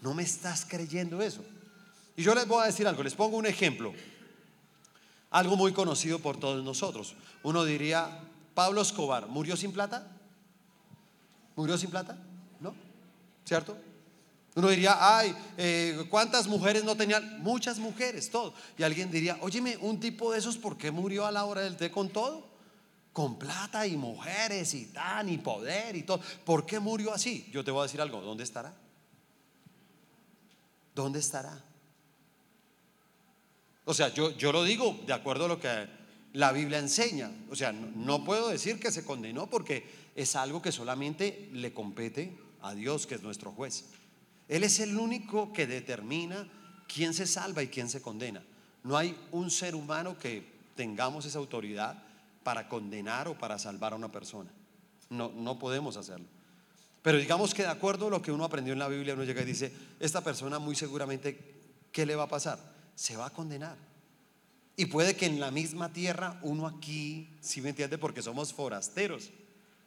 [0.00, 1.44] No me estás creyendo eso.
[2.16, 3.92] Y yo les voy a decir algo, les pongo un ejemplo.
[5.30, 7.14] Algo muy conocido por todos nosotros.
[7.42, 8.20] Uno diría,
[8.54, 10.10] Pablo Escobar, ¿murió sin plata?
[11.56, 12.18] ¿Murió sin plata?
[12.58, 12.74] ¿No?
[13.44, 13.76] ¿Cierto?
[14.54, 17.42] Uno diría, ay, eh, ¿cuántas mujeres no tenían?
[17.42, 18.52] Muchas mujeres, todo.
[18.76, 21.76] Y alguien diría, óyeme, un tipo de esos, ¿por qué murió a la hora del
[21.76, 22.46] té con todo?
[23.14, 26.20] Con plata y mujeres y tan y poder y todo.
[26.44, 27.48] ¿Por qué murió así?
[27.50, 28.74] Yo te voy a decir algo, ¿dónde estará?
[30.94, 31.64] ¿Dónde estará?
[33.86, 35.88] O sea, yo, yo lo digo de acuerdo a lo que
[36.34, 37.30] la Biblia enseña.
[37.50, 41.72] O sea, no, no puedo decir que se condenó porque es algo que solamente le
[41.72, 43.86] compete a Dios, que es nuestro juez.
[44.52, 46.46] Él es el único que determina
[46.86, 48.42] quién se salva y quién se condena.
[48.84, 50.44] No hay un ser humano que
[50.76, 52.02] tengamos esa autoridad
[52.42, 54.50] para condenar o para salvar a una persona.
[55.08, 56.26] No, no podemos hacerlo.
[57.00, 59.40] Pero digamos que de acuerdo a lo que uno aprendió en la Biblia, uno llega
[59.40, 61.38] y dice, esta persona muy seguramente,
[61.90, 62.58] ¿qué le va a pasar?
[62.94, 63.78] Se va a condenar.
[64.76, 69.30] Y puede que en la misma tierra, uno aquí, si me entiende, porque somos forasteros.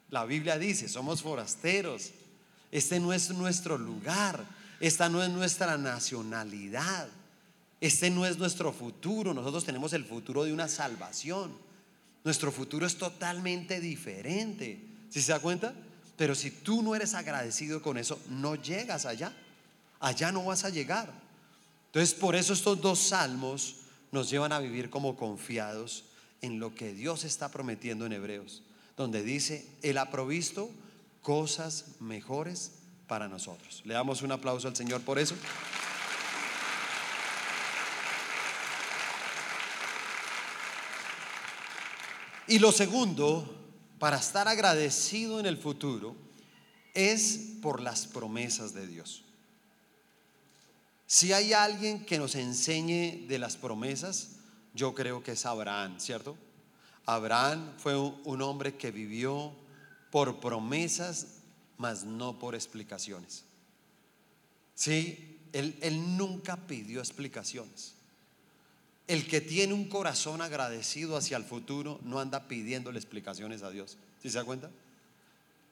[0.09, 2.13] La Biblia dice, somos forasteros.
[2.71, 4.45] Este no es nuestro lugar.
[4.79, 7.07] Esta no es nuestra nacionalidad.
[7.81, 9.33] Este no es nuestro futuro.
[9.33, 11.51] Nosotros tenemos el futuro de una salvación.
[12.23, 14.81] Nuestro futuro es totalmente diferente.
[15.09, 15.73] ¿Sí se da cuenta?
[16.17, 19.33] Pero si tú no eres agradecido con eso, no llegas allá.
[19.99, 21.11] Allá no vas a llegar.
[21.87, 23.77] Entonces, por eso estos dos salmos
[24.11, 26.05] nos llevan a vivir como confiados
[26.41, 28.63] en lo que Dios está prometiendo en Hebreos,
[28.97, 30.69] donde dice, Él ha provisto
[31.25, 32.73] cosas mejores
[33.07, 33.81] para nosotros.
[33.83, 35.35] Le damos un aplauso al Señor por eso.
[42.47, 43.57] Y lo segundo,
[43.97, 46.15] para estar agradecido en el futuro,
[46.93, 49.23] es por las promesas de Dios.
[51.07, 54.35] Si hay alguien que nos enseñe de las promesas,
[54.75, 56.37] yo creo que es Abraham, ¿cierto?
[57.07, 59.64] Abraham fue un hombre que vivió
[60.15, 61.41] por promesas
[61.77, 63.43] mas no por explicaciones.
[64.73, 67.95] Sí, él, él nunca pidió explicaciones.
[69.07, 73.97] El que tiene un corazón agradecido hacia el futuro no anda pidiéndole explicaciones a Dios.
[74.23, 74.71] ¿Sí se da cuenta?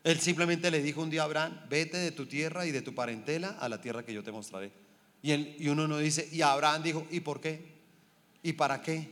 [0.03, 2.93] Él simplemente le dijo un día a Abraham, vete de tu tierra y de tu
[2.93, 4.73] parentela a la tierra que yo te mostraré.
[5.21, 7.65] Y, él, y uno no dice, y Abraham dijo, ¿y por qué?
[8.43, 9.07] ¿Y para qué?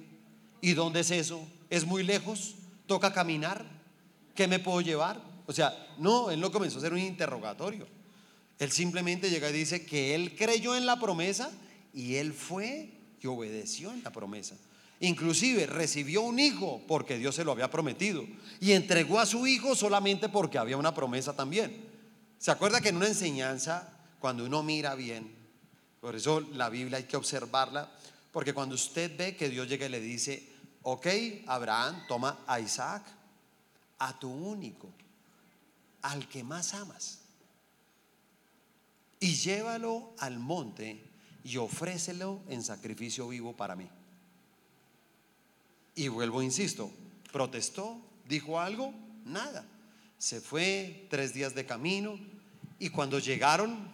[0.59, 1.47] ¿Y dónde es eso?
[1.69, 2.55] ¿Es muy lejos?
[2.85, 3.79] ¿Toca caminar?
[4.35, 5.21] ¿Qué me puedo llevar?
[5.45, 7.87] O sea, no, él no comenzó a hacer un interrogatorio.
[8.59, 11.51] Él simplemente llega y dice que él creyó en la promesa
[11.93, 12.89] y él fue
[13.19, 14.55] y obedeció en la promesa.
[14.99, 18.23] Inclusive recibió un hijo porque Dios se lo había prometido
[18.59, 21.89] y entregó a su hijo solamente porque había una promesa también.
[22.37, 25.35] ¿Se acuerda que en una enseñanza, cuando uno mira bien,
[25.99, 27.91] por eso la Biblia hay que observarla,
[28.31, 30.47] porque cuando usted ve que Dios llega y le dice,
[30.83, 31.07] ok,
[31.47, 33.03] Abraham, toma a Isaac,
[34.01, 34.89] a tu único,
[36.01, 37.19] al que más amas
[39.21, 40.99] y llévalo al monte
[41.43, 43.87] y ofrécelo en sacrificio vivo para mí.
[45.93, 46.91] Y vuelvo, insisto,
[47.31, 49.63] protestó, dijo algo, nada.
[50.17, 52.19] Se fue tres días de camino
[52.79, 53.91] y cuando llegaron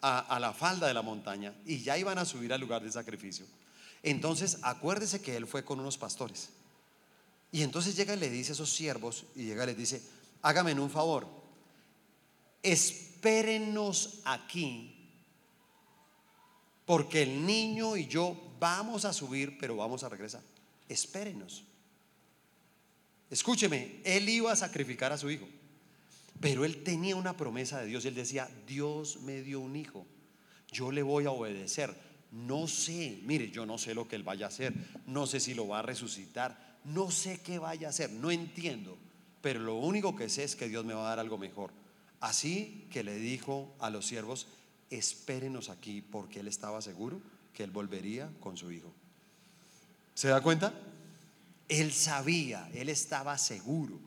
[0.00, 2.90] a, a, la falda de la montaña y ya iban a subir al lugar de
[2.90, 3.44] sacrificio,
[4.02, 6.48] entonces acuérdese que él fue con unos pastores.
[7.52, 10.02] Y entonces llega y le dice a esos siervos y llega y les dice,
[10.40, 11.28] hágame un favor,
[12.62, 14.96] espérenos aquí,
[16.86, 20.40] porque el niño y yo vamos a subir, pero vamos a regresar.
[20.88, 21.64] Espérenos.
[23.30, 25.48] Escúcheme, él iba a sacrificar a su hijo,
[26.40, 28.04] pero él tenía una promesa de Dios.
[28.04, 30.06] Él decía, Dios me dio un hijo,
[30.70, 31.94] yo le voy a obedecer.
[32.30, 34.72] No sé, mire, yo no sé lo que él vaya a hacer,
[35.06, 38.96] no sé si lo va a resucitar, no sé qué vaya a hacer, no entiendo,
[39.40, 41.70] pero lo único que sé es que Dios me va a dar algo mejor.
[42.20, 44.46] Así que le dijo a los siervos,
[44.90, 47.20] espérenos aquí, porque él estaba seguro
[47.52, 48.92] que él volvería con su hijo.
[50.14, 50.72] ¿Se da cuenta?
[51.68, 53.98] Él sabía, él estaba seguro.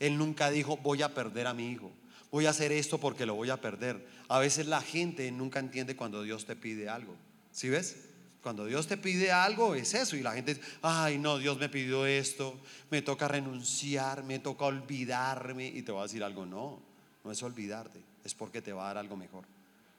[0.00, 1.92] Él nunca dijo, voy a perder a mi hijo,
[2.30, 4.06] voy a hacer esto porque lo voy a perder.
[4.28, 7.14] A veces la gente nunca entiende cuando Dios te pide algo.
[7.52, 8.09] ¿Sí ves?
[8.42, 11.68] Cuando Dios te pide algo es eso y la gente dice, ay no, Dios me
[11.68, 12.58] pidió esto,
[12.90, 16.80] me toca renunciar, me toca olvidarme y te va a decir algo, no,
[17.22, 19.44] no es olvidarte, es porque te va a dar algo mejor.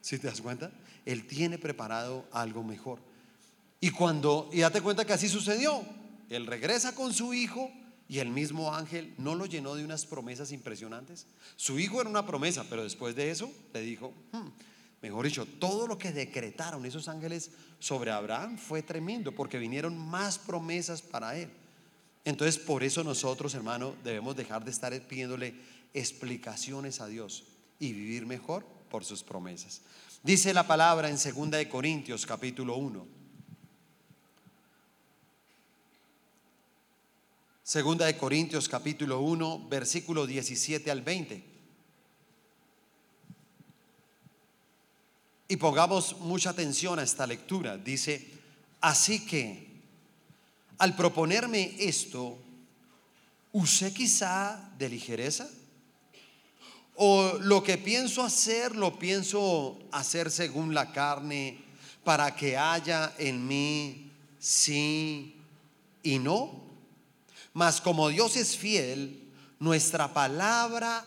[0.02, 0.72] ¿Sí te das cuenta?
[1.06, 3.00] Él tiene preparado algo mejor.
[3.80, 5.84] Y cuando, y date cuenta que así sucedió,
[6.30, 7.72] él regresa con su hijo
[8.08, 11.28] y el mismo ángel no lo llenó de unas promesas impresionantes.
[11.56, 14.48] Su hijo era una promesa, pero después de eso le dijo, hmm,
[15.02, 20.38] mejor dicho, todo lo que decretaron esos ángeles sobre Abraham fue tremendo, porque vinieron más
[20.38, 21.50] promesas para él.
[22.24, 25.56] Entonces, por eso nosotros, hermano, debemos dejar de estar pidiéndole
[25.94, 27.44] explicaciones a Dios
[27.80, 29.82] y vivir mejor por sus promesas.
[30.24, 33.22] Dice la palabra en 2 de Corintios capítulo 1.
[37.64, 41.51] Segunda de Corintios capítulo 1, versículo 17 al 20.
[45.52, 47.78] Y pongamos mucha atención a esta lectura.
[47.78, 48.26] Dice,
[48.80, 49.68] así que
[50.78, 52.38] al proponerme esto,
[53.52, 55.50] ¿usé quizá de ligereza?
[56.96, 61.62] ¿O lo que pienso hacer, lo pienso hacer según la carne,
[62.06, 64.10] para que haya en mí
[64.40, 65.36] sí
[66.02, 66.64] y no?
[67.52, 71.06] Mas como Dios es fiel, nuestra palabra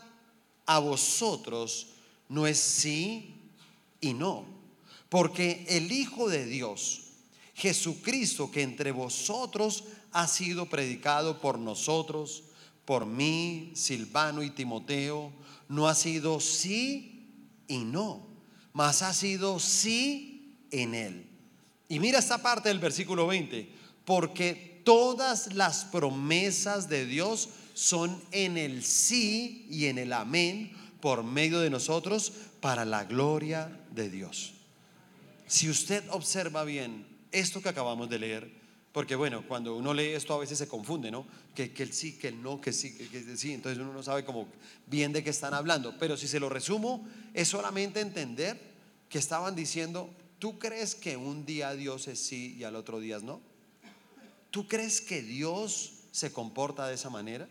[0.67, 1.87] a vosotros
[2.29, 3.34] no es sí
[4.05, 4.45] y no.
[5.09, 7.01] Porque el Hijo de Dios,
[7.55, 12.43] Jesucristo, que entre vosotros ha sido predicado por nosotros,
[12.85, 15.31] por mí, Silvano y Timoteo,
[15.67, 17.31] no ha sido sí
[17.67, 18.27] y no,
[18.73, 21.25] mas ha sido sí en él.
[21.89, 23.71] Y mira esta parte del versículo 20,
[24.05, 31.23] porque todas las promesas de Dios son en el sí y en el amén por
[31.23, 34.53] medio de nosotros para la gloria de Dios.
[35.47, 38.51] Si usted observa bien esto que acabamos de leer,
[38.91, 41.27] porque bueno, cuando uno lee esto a veces se confunde, ¿no?
[41.53, 44.23] Que, el sí, que el no, que sí, que, que sí, entonces uno no sabe
[44.23, 44.47] como
[44.87, 45.97] bien de qué están hablando.
[45.99, 48.57] Pero si se lo resumo, es solamente entender
[49.09, 53.17] que estaban diciendo, ¿tú crees que un día Dios es sí y al otro día
[53.17, 53.41] es no?
[54.49, 57.49] ¿Tú crees que Dios se comporta de esa manera?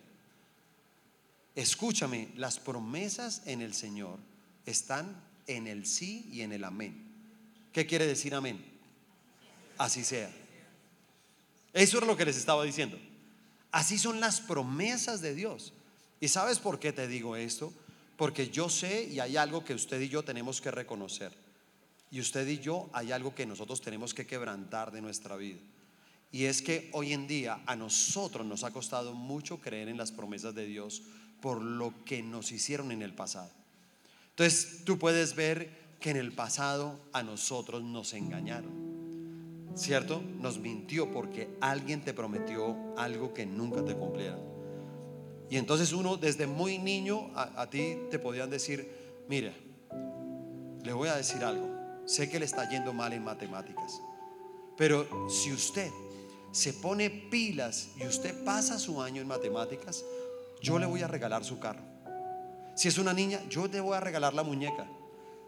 [1.54, 4.18] Escúchame, las promesas en el Señor
[4.64, 5.14] están
[5.46, 7.04] en el sí y en el amén.
[7.72, 8.64] ¿Qué quiere decir amén?
[9.78, 10.30] Así sea.
[11.72, 12.98] Eso es lo que les estaba diciendo.
[13.72, 15.72] Así son las promesas de Dios.
[16.20, 17.72] ¿Y sabes por qué te digo esto?
[18.16, 21.33] Porque yo sé y hay algo que usted y yo tenemos que reconocer.
[22.11, 25.59] Y usted y yo hay algo que nosotros tenemos que quebrantar de nuestra vida.
[26.30, 30.12] Y es que hoy en día a nosotros nos ha costado mucho creer en las
[30.12, 31.02] promesas de Dios
[31.40, 33.50] por lo que nos hicieron en el pasado.
[34.37, 35.70] Entonces tú puedes ver
[36.01, 38.83] que en el pasado a nosotros nos engañaron.
[39.77, 40.23] ¿Cierto?
[40.40, 44.40] Nos mintió porque alguien te prometió algo que nunca te cumplieron.
[45.51, 48.90] Y entonces uno desde muy niño a, a ti te podían decir,
[49.29, 49.55] mire,
[50.83, 51.68] le voy a decir algo,
[52.05, 54.01] sé que le está yendo mal en matemáticas,
[54.77, 55.90] pero si usted
[56.51, 60.05] se pone pilas y usted pasa su año en matemáticas,
[60.61, 61.93] yo le voy a regalar su carro.
[62.74, 64.87] Si es una niña, yo te voy a regalar la muñeca.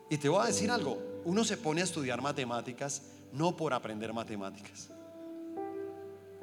[0.09, 4.13] Y te voy a decir algo, uno se pone a estudiar matemáticas no por aprender
[4.13, 4.89] matemáticas.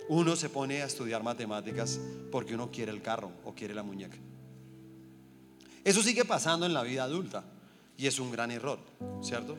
[0.09, 1.99] Uno se pone a estudiar matemáticas
[2.31, 4.17] porque uno quiere el carro o quiere la muñeca.
[5.83, 7.43] Eso sigue pasando en la vida adulta
[7.97, 8.79] y es un gran error,
[9.21, 9.57] ¿cierto?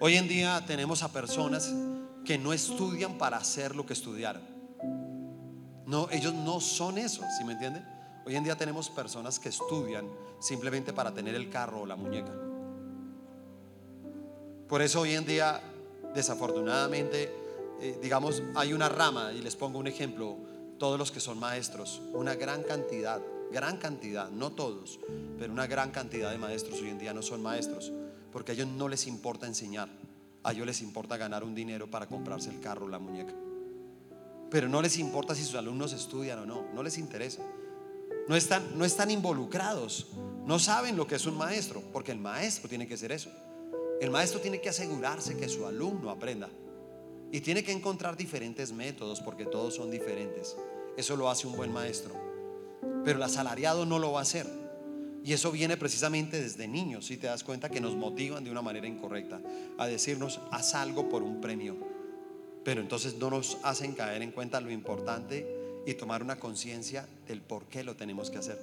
[0.00, 1.74] Hoy en día tenemos a personas
[2.24, 4.42] que no estudian para hacer lo que estudiaron.
[5.86, 7.82] No, ellos no son eso, ¿sí me entiende?
[8.28, 10.06] Hoy en día tenemos personas que estudian
[10.38, 12.30] simplemente para tener el carro o la muñeca.
[14.68, 15.62] Por eso hoy en día,
[16.14, 17.32] desafortunadamente,
[17.80, 20.36] eh, digamos, hay una rama, y les pongo un ejemplo,
[20.78, 25.00] todos los que son maestros, una gran cantidad, gran cantidad, no todos,
[25.38, 27.94] pero una gran cantidad de maestros hoy en día no son maestros,
[28.30, 29.88] porque a ellos no les importa enseñar,
[30.42, 33.32] a ellos les importa ganar un dinero para comprarse el carro o la muñeca.
[34.50, 37.42] Pero no les importa si sus alumnos estudian o no, no les interesa
[38.28, 40.08] no están, no están involucrados,
[40.44, 43.30] no saben lo que es un maestro, porque el maestro tiene que ser eso.
[44.00, 46.48] El maestro tiene que asegurarse que su alumno aprenda
[47.32, 50.56] y tiene que encontrar diferentes métodos porque todos son diferentes.
[50.96, 52.14] Eso lo hace un buen maestro.
[53.04, 54.46] Pero el asalariado no lo va a hacer.
[55.24, 58.62] Y eso viene precisamente desde niños, si te das cuenta que nos motivan de una
[58.62, 59.40] manera incorrecta
[59.76, 61.76] a decirnos, haz algo por un premio.
[62.64, 65.57] Pero entonces no nos hacen caer en cuenta lo importante
[65.88, 68.60] y tomar una conciencia del por qué lo tenemos que hacer.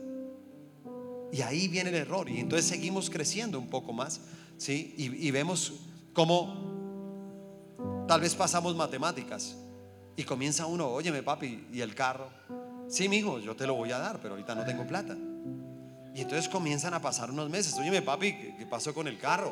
[1.32, 2.30] Y ahí viene el error.
[2.30, 4.22] Y entonces seguimos creciendo un poco más,
[4.60, 4.94] ¿sí?
[4.96, 5.74] Y, vemos
[6.14, 9.56] cómo tal vez pasamos matemáticas
[10.16, 12.30] y comienza uno, óyeme papi, ¿y el carro?
[12.88, 15.18] Sí, mijo, yo te lo voy a dar, pero ahorita no tengo plata.
[16.14, 19.52] Y entonces comienzan a pasar unos meses, óyeme papi, ¿qué, pasó con el carro?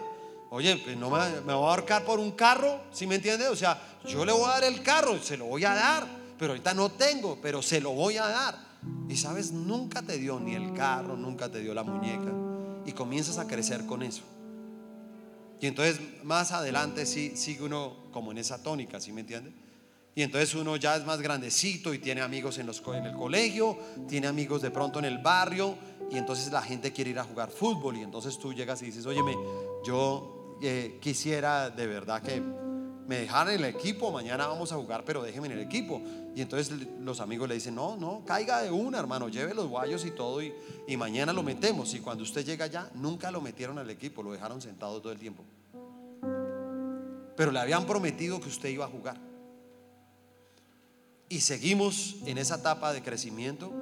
[0.52, 3.48] Oye, pues no me, voy a ahorcar por un carro, ¿sí me entiendes?
[3.48, 6.52] O sea, yo le voy a dar el carro, se lo voy a dar pero
[6.52, 8.74] ahorita no tengo, pero se lo voy a dar.
[9.08, 12.32] Y sabes, nunca te dio ni el carro, nunca te dio la muñeca.
[12.86, 14.24] Y comienzas a crecer con eso.
[15.62, 19.54] Y entonces más adelante sí, sigue uno como en esa tónica, ¿sí me entiende?
[20.16, 24.62] Y entonces uno ya es más grandecito y tiene amigos en el colegio, tiene amigos
[24.62, 25.76] de pronto en el barrio
[26.12, 29.06] y entonces la gente quiere ir a jugar fútbol y entonces tú llegas y dices,
[29.06, 29.36] óyeme,
[29.86, 32.44] yo eh, quisiera de verdad que
[33.08, 36.02] me dejaran en el equipo, mañana vamos a jugar, pero déjeme en el equipo.
[36.36, 40.06] Y entonces los amigos le dicen, no, no, caiga de una, hermano, lleve los guayos
[40.06, 40.54] y todo y,
[40.88, 41.94] y mañana lo metemos.
[41.94, 45.20] Y cuando usted llega allá, nunca lo metieron al equipo, lo dejaron sentado todo el
[45.20, 45.44] tiempo.
[47.36, 49.18] Pero le habían prometido que usted iba a jugar.
[51.30, 53.74] Y seguimos en esa etapa de crecimiento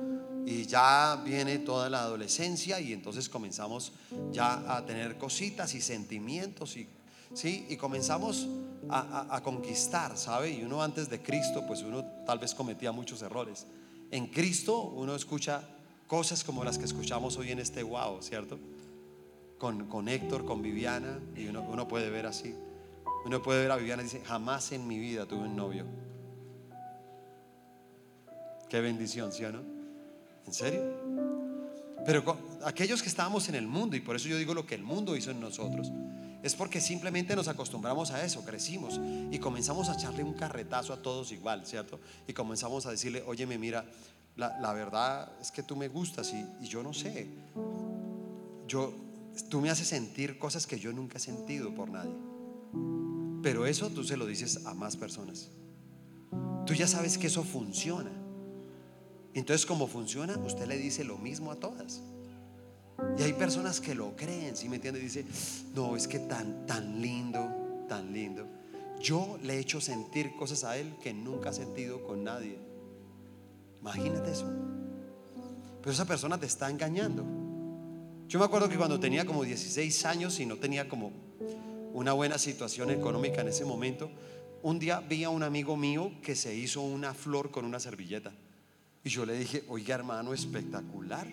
[0.46, 3.94] y ya viene toda la adolescencia y entonces comenzamos
[4.32, 6.88] ya a tener cositas y sentimientos y,
[7.34, 7.66] ¿sí?
[7.70, 8.48] y comenzamos
[8.90, 10.52] a, conquistar, ¿sabe?
[10.52, 13.68] Y uno antes de Cristo, pues uno tal vez cometía muchos errores.
[14.10, 15.64] En Cristo uno escucha
[16.08, 18.60] cosas como las que escuchamos hoy en este wow, ¿cierto?
[19.58, 22.56] Con, con Héctor, con Viviana, y uno, uno puede ver así.
[23.26, 25.86] Uno puede ver a Viviana y dice, jamás en mi vida tuve un novio.
[28.68, 29.62] Qué bendición, ¿sí o no?
[30.46, 30.82] ¿En serio?
[32.06, 34.84] Pero aquellos que estábamos en el mundo, y por eso yo digo lo que el
[34.84, 35.92] mundo hizo en nosotros,
[36.44, 39.00] es porque simplemente nos acostumbramos a eso, crecimos
[39.32, 42.00] y comenzamos a echarle un carretazo a todos igual, ¿cierto?
[42.28, 43.86] Y comenzamos a decirle, óyeme, mira,
[44.36, 47.28] la, verdad es que tú me gustas y, y, yo no sé,
[48.68, 48.94] yo,
[49.50, 52.16] tú me haces sentir cosas que yo nunca he sentido por nadie.
[53.44, 55.50] Pero eso tú se lo dices a más personas.
[56.66, 58.12] Tú ya sabes que eso funciona.
[59.34, 62.02] Entonces, como funciona, usted le dice lo mismo a todas.
[63.18, 65.00] Y hay personas que lo creen, ¿sí me entiende?
[65.00, 65.26] Dice,
[65.74, 68.46] no, es que tan, tan lindo, tan lindo.
[69.02, 72.58] Yo le he hecho sentir cosas a él que nunca ha sentido con nadie.
[73.82, 74.46] Imagínate eso.
[75.82, 77.26] Pero esa persona te está engañando.
[78.28, 81.12] Yo me acuerdo que cuando tenía como 16 años y no tenía como
[81.94, 84.10] una buena situación económica en ese momento,
[84.62, 88.32] un día vi a un amigo mío que se hizo una flor con una servilleta.
[89.04, 91.28] Y yo le dije, oiga hermano, espectacular.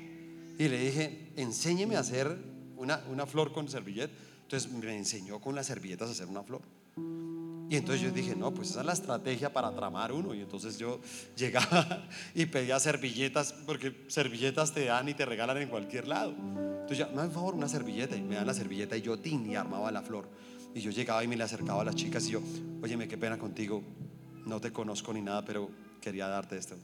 [0.59, 2.37] Y le dije, enséñeme a hacer
[2.77, 4.13] una, una flor con servilleta.
[4.43, 6.63] Entonces me enseñó con las servilletas a hacer una flor.
[7.71, 10.35] Y entonces yo dije, no, pues esa es la estrategia para tramar uno.
[10.35, 11.01] Y entonces yo
[11.37, 16.31] llegaba y pedía servilletas, porque servilletas te dan y te regalan en cualquier lado.
[16.31, 19.49] Entonces ya, me dan favor una servilleta y me dan la servilleta y yo tin
[19.51, 20.29] y armaba la flor.
[20.75, 22.41] Y yo llegaba y me le acercaba a las chicas y yo,
[22.83, 23.83] óyeme, qué pena contigo,
[24.47, 26.77] no te conozco ni nada, pero quería darte esto.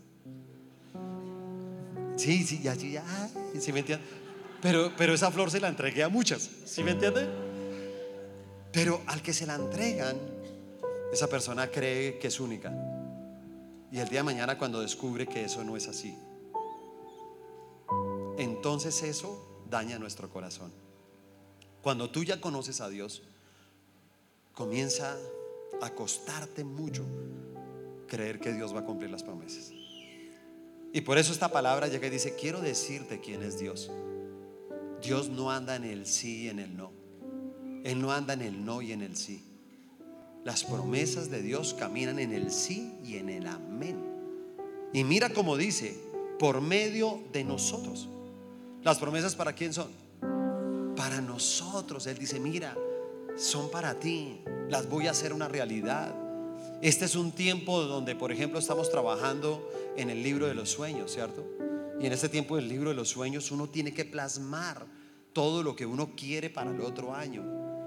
[2.16, 3.04] Sí, sí, ya, ya,
[3.58, 4.04] ¿sí me entiende?
[4.62, 7.28] Pero, pero esa flor se la entregué a muchas, ¿sí me entiende?
[8.72, 10.16] Pero al que se la entregan,
[11.12, 12.72] esa persona cree que es única.
[13.92, 16.16] Y el día de mañana cuando descubre que eso no es así,
[18.38, 20.72] entonces eso daña nuestro corazón.
[21.82, 23.22] Cuando tú ya conoces a Dios,
[24.54, 25.16] comienza
[25.82, 27.04] a costarte mucho
[28.08, 29.83] creer que Dios va a cumplir las promesas.
[30.94, 33.90] Y por eso esta palabra llega y dice, quiero decirte quién es Dios.
[35.02, 36.92] Dios no anda en el sí y en el no.
[37.82, 39.44] Él no anda en el no y en el sí.
[40.44, 43.96] Las promesas de Dios caminan en el sí y en el amén.
[44.92, 46.00] Y mira cómo dice,
[46.38, 48.08] por medio de nosotros.
[48.84, 49.88] ¿Las promesas para quién son?
[50.94, 52.06] Para nosotros.
[52.06, 52.76] Él dice, mira,
[53.34, 54.42] son para ti.
[54.68, 56.14] Las voy a hacer una realidad.
[56.82, 61.12] Este es un tiempo donde, por ejemplo, estamos trabajando en el libro de los sueños,
[61.12, 61.44] ¿cierto?
[62.00, 64.84] Y en este tiempo del libro de los sueños uno tiene que plasmar
[65.32, 67.42] todo lo que uno quiere para el otro año.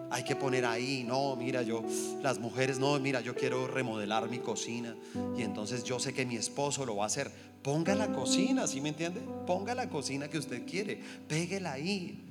[0.10, 1.84] Hay que poner ahí, no, mira, yo,
[2.22, 4.96] las mujeres, no, mira, yo quiero remodelar mi cocina
[5.38, 7.30] y entonces yo sé que mi esposo lo va a hacer.
[7.62, 9.20] Ponga la cocina, ¿sí me entiende?
[9.46, 12.26] Ponga la cocina que usted quiere, péguela ahí,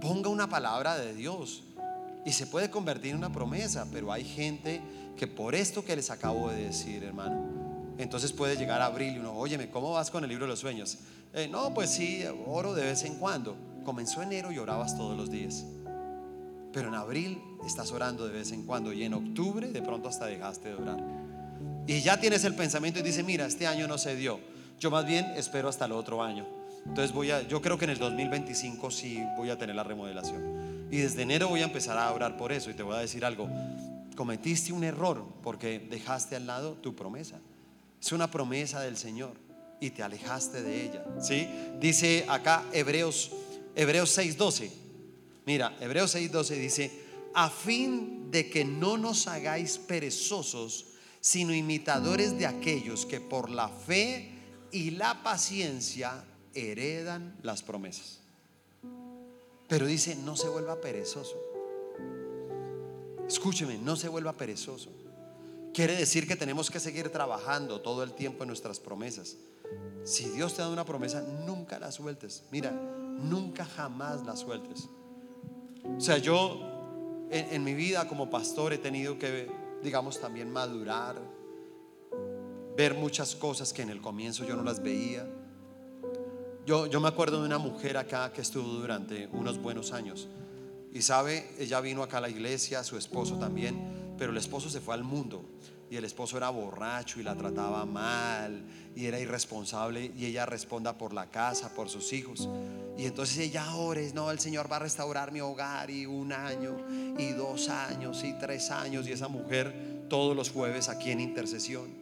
[0.00, 1.62] ponga una palabra de Dios
[2.24, 4.80] y se puede convertir en una promesa, pero hay gente
[5.20, 9.18] que por esto que les acabo de decir, hermano, entonces puede llegar a abril y
[9.18, 10.96] uno, óyeme, ¿cómo vas con el libro de los sueños?
[11.34, 13.54] Eh, no, pues sí, oro de vez en cuando.
[13.84, 15.66] Comenzó enero y orabas todos los días.
[16.72, 20.24] Pero en abril estás orando de vez en cuando y en octubre de pronto hasta
[20.24, 21.04] dejaste de orar.
[21.86, 24.40] Y ya tienes el pensamiento y dice, mira, este año no se dio.
[24.78, 26.46] Yo más bien espero hasta el otro año.
[26.86, 30.88] Entonces voy a, yo creo que en el 2025 sí voy a tener la remodelación.
[30.90, 33.22] Y desde enero voy a empezar a orar por eso y te voy a decir
[33.22, 33.50] algo.
[34.20, 37.40] Cometiste un error porque dejaste al lado tu promesa.
[37.98, 39.32] Es una promesa del Señor
[39.80, 41.06] y te alejaste de ella.
[41.22, 41.48] ¿Sí?
[41.80, 43.30] Dice acá Hebreos,
[43.74, 44.70] Hebreos 6:12.
[45.46, 46.90] Mira, Hebreos 6:12 dice,
[47.32, 50.88] a fin de que no nos hagáis perezosos,
[51.22, 54.32] sino imitadores de aquellos que por la fe
[54.70, 58.20] y la paciencia heredan las promesas.
[59.66, 61.49] Pero dice, no se vuelva perezoso.
[63.30, 64.90] Escúcheme, no se vuelva perezoso.
[65.72, 69.36] quiere decir que tenemos que seguir trabajando todo el tiempo en nuestras promesas.
[70.02, 72.42] Si Dios te da una promesa, nunca la sueltes.
[72.50, 74.88] Mira, nunca jamás la sueltes.
[75.96, 76.58] O sea, yo
[77.30, 79.48] en, mi vida como pastor he tenido que,
[79.80, 81.22] digamos, también madurar,
[82.76, 85.24] ver muchas cosas que en el comienzo yo no las veía.
[86.66, 90.26] Yo, yo me acuerdo de una mujer acá que estuvo durante unos buenos años.
[90.92, 94.80] Y sabe, ella vino acá a la iglesia, su esposo también, pero el esposo se
[94.80, 95.44] fue al mundo
[95.90, 98.62] y el esposo era borracho y la trataba mal
[98.94, 102.48] y era irresponsable y ella responda por la casa, por sus hijos.
[102.96, 106.76] Y entonces ella ores, no, el Señor va a restaurar mi hogar y un año
[107.18, 111.99] y dos años y tres años y esa mujer todos los jueves aquí en intercesión.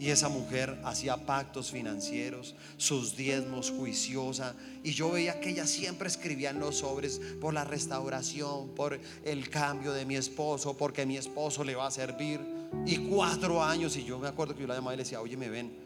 [0.00, 4.54] Y esa mujer hacía pactos financieros, sus diezmos juiciosa.
[4.84, 9.50] Y yo veía que ella siempre escribía en los sobres por la restauración, por el
[9.50, 12.40] cambio de mi esposo, porque mi esposo le va a servir.
[12.86, 15.36] Y cuatro años, y yo me acuerdo que yo la llamaba y le decía, oye,
[15.36, 15.76] me ven,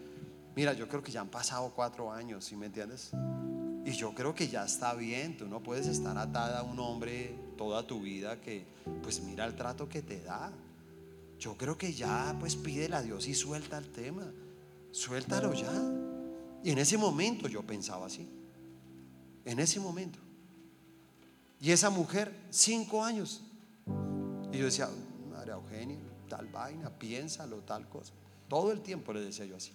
[0.54, 3.12] mira, yo creo que ya han pasado cuatro años, ¿sí me entiendes?
[3.84, 7.34] Y yo creo que ya está bien, tú no puedes estar atada a un hombre
[7.56, 8.64] toda tu vida que,
[9.02, 10.52] pues mira el trato que te da.
[11.42, 14.22] Yo creo que ya, pues pídele a Dios y suelta el tema.
[14.92, 15.72] Suéltalo ya.
[16.62, 18.28] Y en ese momento yo pensaba así.
[19.44, 20.20] En ese momento.
[21.60, 23.42] Y esa mujer, cinco años.
[24.52, 24.88] Y yo decía,
[25.32, 28.12] María Eugenia, tal vaina, piénsalo, tal cosa.
[28.46, 29.72] Todo el tiempo le decía yo así.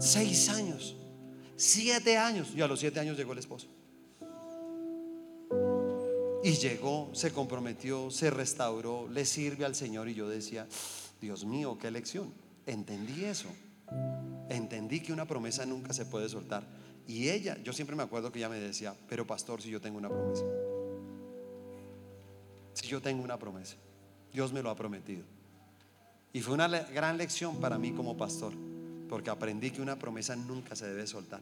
[0.00, 0.96] Seis años,
[1.56, 2.48] siete años.
[2.52, 3.68] Y a los siete años llegó el esposo.
[6.44, 10.10] Y llegó, se comprometió, se restauró, le sirve al Señor.
[10.10, 10.66] Y yo decía,
[11.18, 12.34] Dios mío, qué lección.
[12.66, 13.48] Entendí eso.
[14.50, 16.62] Entendí que una promesa nunca se puede soltar.
[17.08, 19.96] Y ella, yo siempre me acuerdo que ella me decía, pero pastor, si yo tengo
[19.96, 20.44] una promesa.
[22.74, 23.76] Si yo tengo una promesa.
[24.30, 25.24] Dios me lo ha prometido.
[26.34, 28.52] Y fue una gran lección para mí como pastor,
[29.08, 31.40] porque aprendí que una promesa nunca se debe soltar.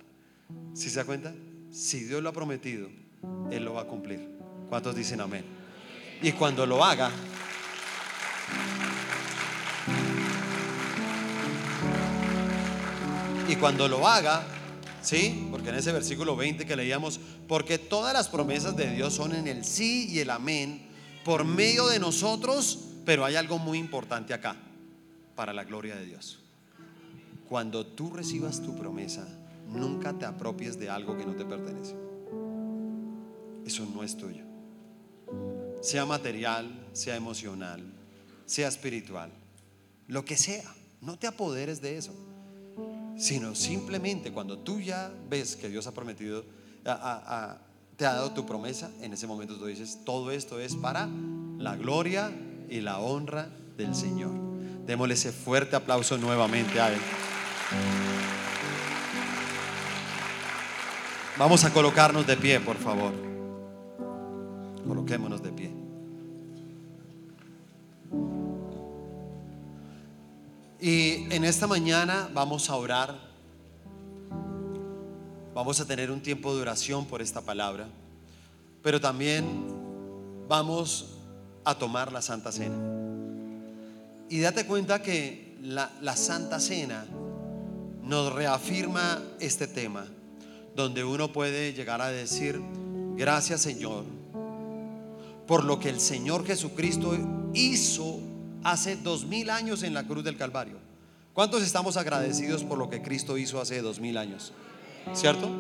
[0.74, 1.34] Si se da cuenta?
[1.72, 2.88] Si Dios lo ha prometido,
[3.50, 4.41] Él lo va a cumplir.
[4.72, 5.44] ¿Cuántos dicen amén?
[6.22, 7.10] Y cuando lo haga,
[13.46, 14.42] y cuando lo haga,
[15.02, 15.46] ¿sí?
[15.50, 19.46] Porque en ese versículo 20 que leíamos, porque todas las promesas de Dios son en
[19.46, 20.86] el sí y el amén
[21.22, 24.56] por medio de nosotros, pero hay algo muy importante acá,
[25.36, 26.38] para la gloria de Dios.
[27.46, 29.28] Cuando tú recibas tu promesa,
[29.68, 31.94] nunca te apropies de algo que no te pertenece.
[33.66, 34.50] Eso no es tuyo
[35.82, 37.82] sea material, sea emocional,
[38.46, 39.30] sea espiritual,
[40.08, 42.14] lo que sea, no te apoderes de eso,
[43.18, 46.44] sino simplemente cuando tú ya ves que Dios ha prometido,
[46.82, 46.90] te
[48.06, 51.08] ha dado tu promesa, en ese momento tú dices, todo esto es para
[51.58, 52.32] la gloria
[52.68, 54.32] y la honra del Señor.
[54.86, 57.00] Démosle ese fuerte aplauso nuevamente a Él.
[61.38, 63.31] Vamos a colocarnos de pie, por favor.
[65.12, 65.70] Coloquémonos de pie.
[70.80, 73.18] Y en esta mañana vamos a orar.
[75.54, 77.88] Vamos a tener un tiempo de oración por esta palabra.
[78.82, 79.44] Pero también
[80.48, 81.18] vamos
[81.62, 82.78] a tomar la Santa Cena.
[84.30, 87.04] Y date cuenta que la Santa Cena
[88.02, 90.06] nos reafirma este tema,
[90.74, 92.58] donde uno puede llegar a decir,
[93.14, 94.21] gracias Señor
[95.53, 97.14] por lo que el Señor Jesucristo
[97.53, 98.20] hizo
[98.64, 100.78] hace dos mil años en la cruz del Calvario.
[101.34, 104.55] ¿Cuántos estamos agradecidos por lo que Cristo hizo hace dos mil años?
[105.12, 105.50] ¿Cierto?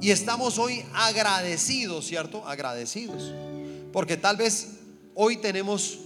[0.00, 2.44] Y estamos hoy agradecidos, ¿cierto?
[2.48, 3.32] Agradecidos.
[3.92, 4.80] Porque tal vez
[5.14, 6.00] hoy tenemos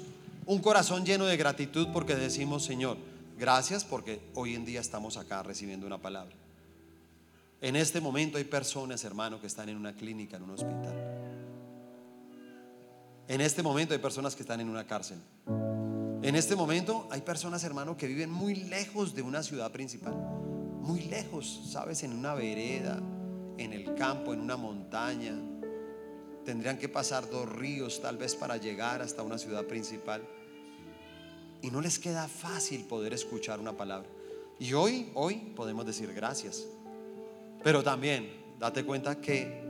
[0.45, 2.99] un corazón lleno de gratitud porque decimos, Señor,
[3.39, 6.35] gracias porque hoy en día estamos acá recibiendo una palabra.
[7.63, 11.42] En este momento hay personas, hermano, que están en una clínica, en un hospital.
[13.29, 15.19] En este momento hay personas que están en una cárcel.
[16.23, 20.15] En este momento hay personas, hermano, que viven muy lejos de una ciudad principal.
[20.15, 22.03] Muy lejos, ¿sabes?
[22.03, 23.01] En una vereda,
[23.59, 25.35] en el campo, en una montaña.
[26.45, 30.23] Tendrían que pasar dos ríos tal vez para llegar hasta una ciudad principal.
[31.61, 34.09] Y no les queda fácil poder escuchar una palabra.
[34.59, 36.67] Y hoy, hoy podemos decir gracias.
[37.63, 39.63] Pero también date cuenta que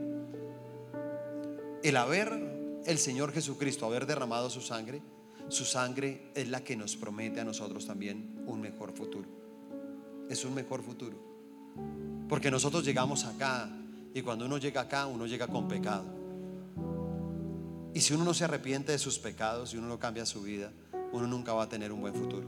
[1.83, 2.52] el haber
[2.85, 5.01] el Señor Jesucristo haber derramado su sangre,
[5.49, 9.27] su sangre es la que nos promete a nosotros también un mejor futuro.
[10.29, 11.17] Es un mejor futuro.
[12.29, 13.69] Porque nosotros llegamos acá
[14.13, 16.05] y cuando uno llega acá, uno llega con pecado.
[17.93, 20.71] Y si uno no se arrepiente de sus pecados y uno no cambia su vida,
[21.11, 22.47] uno nunca va a tener un buen futuro.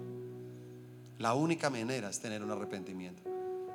[1.19, 3.21] La única manera es tener un arrepentimiento.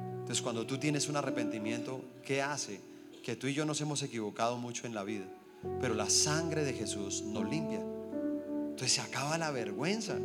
[0.01, 2.81] Entonces cuando tú tienes un arrepentimiento, ¿qué hace?
[3.23, 5.27] Que tú y yo nos hemos equivocado mucho en la vida,
[5.81, 7.81] pero la sangre de Jesús nos limpia.
[7.81, 10.17] Entonces se acaba la vergüenza,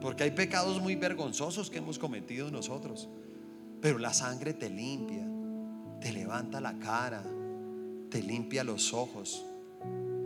[0.00, 3.08] porque hay pecados muy vergonzosos que hemos cometido nosotros,
[3.80, 5.26] pero la sangre te limpia,
[6.00, 7.22] te levanta la cara,
[8.10, 9.44] te limpia los ojos,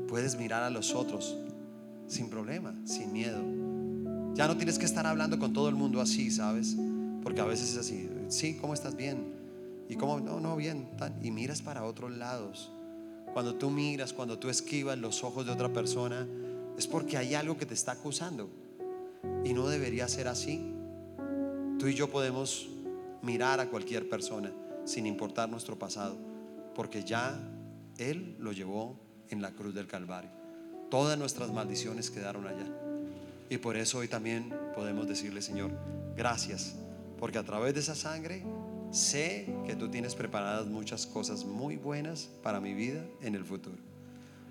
[0.09, 1.37] puedes mirar a los otros
[2.07, 3.41] sin problema, sin miedo.
[4.35, 6.77] Ya no tienes que estar hablando con todo el mundo así, ¿sabes?
[7.23, 9.35] Porque a veces es así, sí, ¿cómo estás bien?
[9.89, 10.89] Y cómo, no, no, bien,
[11.23, 12.73] y miras para otros lados.
[13.33, 16.27] Cuando tú miras, cuando tú esquivas los ojos de otra persona,
[16.77, 18.49] es porque hay algo que te está acusando.
[19.45, 20.75] Y no debería ser así.
[21.79, 22.69] Tú y yo podemos
[23.23, 24.53] mirar a cualquier persona
[24.85, 26.17] sin importar nuestro pasado,
[26.75, 27.39] porque ya
[27.99, 30.31] Él lo llevó en la cruz del Calvario.
[30.91, 32.67] Todas nuestras maldiciones quedaron allá.
[33.49, 35.71] Y por eso hoy también podemos decirle, Señor,
[36.17, 36.75] gracias,
[37.19, 38.45] porque a través de esa sangre
[38.91, 43.77] sé que tú tienes preparadas muchas cosas muy buenas para mi vida en el futuro.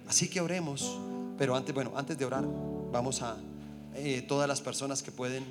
[0.08, 0.98] Así que oremos,
[1.38, 2.46] pero antes, bueno, antes de orar,
[2.92, 3.38] vamos a
[3.96, 5.44] eh, todas las personas que pueden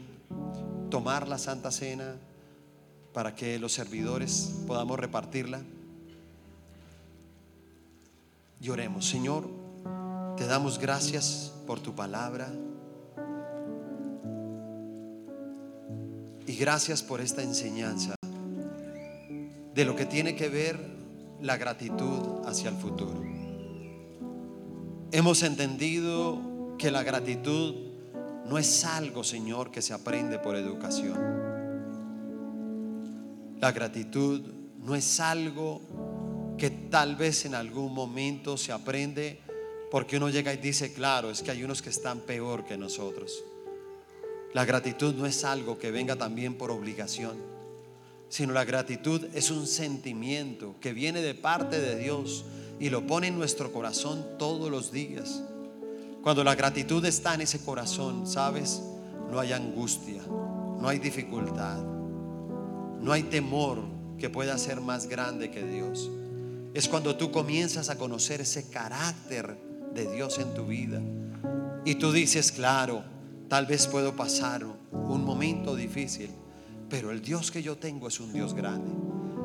[0.90, 2.16] tomar la Santa Cena
[3.12, 5.60] para que los servidores podamos repartirla.
[8.60, 9.48] Y oremos, Señor,
[10.36, 12.52] te damos gracias por tu palabra.
[16.46, 18.17] Y gracias por esta enseñanza
[19.78, 20.76] de lo que tiene que ver
[21.40, 23.22] la gratitud hacia el futuro.
[25.12, 27.76] Hemos entendido que la gratitud
[28.46, 31.16] no es algo, Señor, que se aprende por educación.
[33.60, 34.40] La gratitud
[34.82, 39.38] no es algo que tal vez en algún momento se aprende
[39.92, 43.44] porque uno llega y dice, claro, es que hay unos que están peor que nosotros.
[44.54, 47.57] La gratitud no es algo que venga también por obligación,
[48.28, 52.44] sino la gratitud es un sentimiento que viene de parte de Dios
[52.78, 55.42] y lo pone en nuestro corazón todos los días.
[56.22, 58.82] Cuando la gratitud está en ese corazón, ¿sabes?
[59.30, 61.78] No hay angustia, no hay dificultad,
[63.00, 63.82] no hay temor
[64.18, 66.10] que pueda ser más grande que Dios.
[66.74, 69.56] Es cuando tú comienzas a conocer ese carácter
[69.94, 71.00] de Dios en tu vida.
[71.84, 73.02] Y tú dices, claro,
[73.48, 76.30] tal vez puedo pasar un momento difícil,
[76.88, 78.90] pero el Dios que yo tengo es un Dios grande.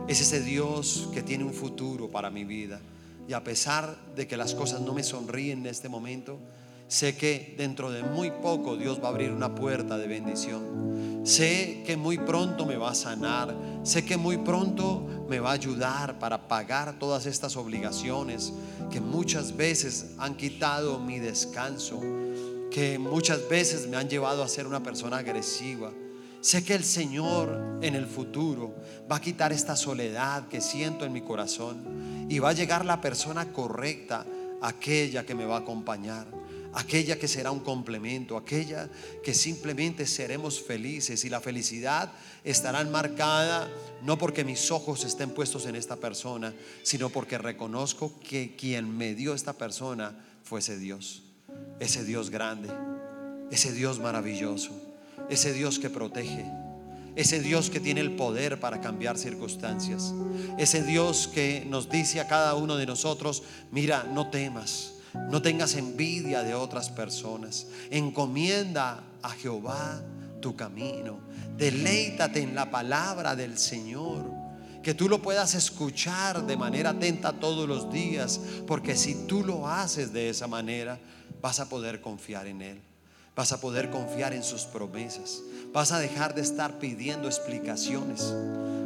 [0.07, 2.79] Es ese Dios que tiene un futuro para mi vida.
[3.27, 6.39] Y a pesar de que las cosas no me sonríen en este momento,
[6.87, 11.21] sé que dentro de muy poco Dios va a abrir una puerta de bendición.
[11.23, 13.55] Sé que muy pronto me va a sanar.
[13.83, 18.53] Sé que muy pronto me va a ayudar para pagar todas estas obligaciones
[18.91, 22.01] que muchas veces han quitado mi descanso,
[22.69, 25.91] que muchas veces me han llevado a ser una persona agresiva.
[26.43, 28.75] Sé que el Señor en el futuro
[29.11, 33.01] va a quitar esta soledad que siento en mi corazón y va a llegar la
[33.01, 34.25] persona correcta,
[34.61, 36.27] aquella que me va a acompañar
[36.73, 38.89] aquella que será un complemento, aquella
[39.23, 42.11] que simplemente seremos felices y la felicidad
[42.43, 43.69] estará marcada
[44.01, 49.13] no porque mis ojos estén puestos en esta persona, sino porque reconozco que quien me
[49.13, 51.23] dio esta persona fue ese Dios,
[51.79, 52.69] ese Dios grande,
[53.51, 54.71] ese Dios maravilloso,
[55.29, 56.45] ese Dios que protege.
[57.15, 60.13] Ese Dios que tiene el poder para cambiar circunstancias.
[60.57, 64.93] Ese Dios que nos dice a cada uno de nosotros, mira, no temas,
[65.29, 67.67] no tengas envidia de otras personas.
[67.91, 70.01] Encomienda a Jehová
[70.41, 71.19] tu camino.
[71.55, 74.31] Deleítate en la palabra del Señor.
[74.81, 78.39] Que tú lo puedas escuchar de manera atenta todos los días.
[78.65, 80.99] Porque si tú lo haces de esa manera,
[81.41, 82.81] vas a poder confiar en Él.
[83.35, 85.41] Vas a poder confiar en sus promesas.
[85.71, 88.33] Vas a dejar de estar pidiendo explicaciones.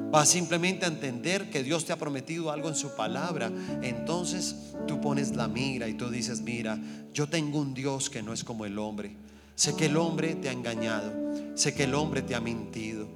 [0.10, 3.52] Vas simplemente a entender que Dios te ha prometido algo en su palabra.
[3.82, 4.56] Entonces
[4.88, 6.80] tú pones la mira y tú dices, mira,
[7.14, 9.18] yo tengo un Dios que no es como el hombre.
[9.56, 11.12] Sé que el hombre te ha engañado.
[11.56, 13.08] Sé que el hombre te ha mentido.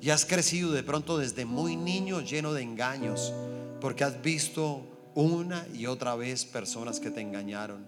[0.00, 3.34] Y has crecido de pronto desde muy niño lleno de engaños.
[3.80, 7.86] Porque has visto una y otra vez personas que te engañaron.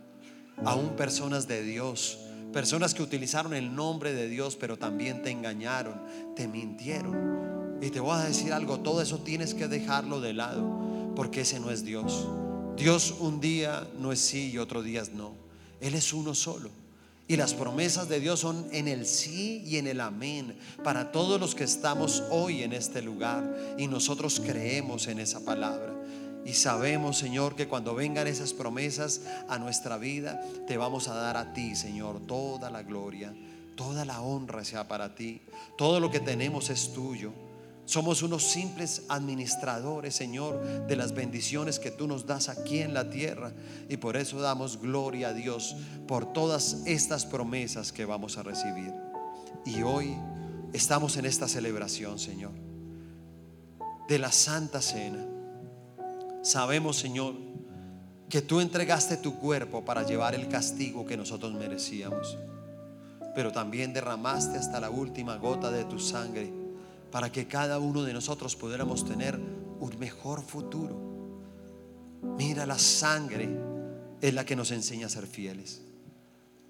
[0.64, 2.18] Aún personas de Dios.
[2.52, 6.00] Personas que utilizaron el nombre de Dios pero también te engañaron.
[6.34, 7.78] Te mintieron.
[7.80, 11.58] Y te voy a decir algo, todo eso tienes que dejarlo de lado, porque ese
[11.60, 12.28] no es Dios.
[12.76, 15.32] Dios un día no es sí y otro día es no.
[15.80, 16.70] Él es uno solo.
[17.26, 21.40] Y las promesas de Dios son en el sí y en el amén para todos
[21.40, 23.76] los que estamos hoy en este lugar.
[23.78, 25.89] Y nosotros creemos en esa palabra.
[26.44, 31.36] Y sabemos, Señor, que cuando vengan esas promesas a nuestra vida, te vamos a dar
[31.36, 33.32] a ti, Señor, toda la gloria
[33.80, 35.40] toda la honra sea para ti.
[35.78, 37.32] Todo lo que tenemos es tuyo.
[37.86, 43.08] Somos unos simples administradores, Señor, de las bendiciones que tú nos das aquí en la
[43.08, 43.54] tierra.
[43.88, 45.76] Y por eso damos gloria a Dios
[46.06, 48.92] por todas estas promesas que vamos a recibir.
[49.64, 50.14] Y hoy
[50.74, 52.52] estamos en esta celebración, Señor,
[54.08, 55.29] de la Santa Cena.
[56.42, 57.34] Sabemos, Señor,
[58.28, 62.38] que tú entregaste tu cuerpo para llevar el castigo que nosotros merecíamos.
[63.34, 66.52] Pero también derramaste hasta la última gota de tu sangre
[67.10, 69.38] para que cada uno de nosotros pudiéramos tener
[69.80, 71.10] un mejor futuro.
[72.38, 73.48] Mira, la sangre
[74.20, 75.82] es la que nos enseña a ser fieles.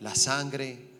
[0.01, 0.91] La sangre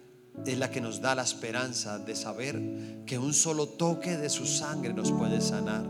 [0.45, 4.47] es la que nos da la esperanza de saber que un solo toque de su
[4.47, 5.85] sangre nos puede sanar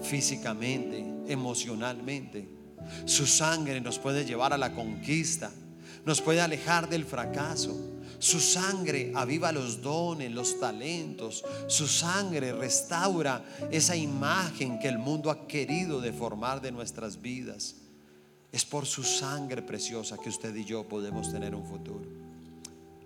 [0.00, 2.48] físicamente, emocionalmente.
[3.04, 5.50] Su sangre nos puede llevar a la conquista,
[6.04, 11.44] nos puede alejar del fracaso su sangre aviva los dones, los talentos.
[11.66, 17.76] Su sangre restaura esa imagen que el mundo ha querido deformar de nuestras vidas.
[18.52, 22.08] Es por su sangre preciosa que usted y yo podemos tener un futuro.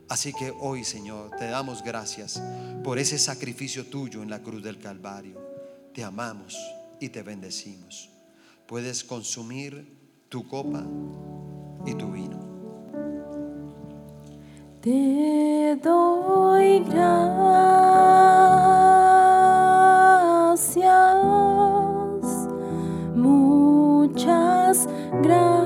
[0.09, 2.43] Así que hoy, Señor, te damos gracias
[2.85, 5.41] por ese sacrificio tuyo en la cruz del Calvario.
[5.95, 6.57] Te amamos
[7.01, 8.11] y te bendecimos.
[8.67, 9.99] Puedes consumir
[10.29, 10.85] tu copa
[11.87, 12.39] y tu vino.
[14.81, 17.27] Te doy gracias,
[23.17, 24.89] muchas
[25.23, 25.60] gracias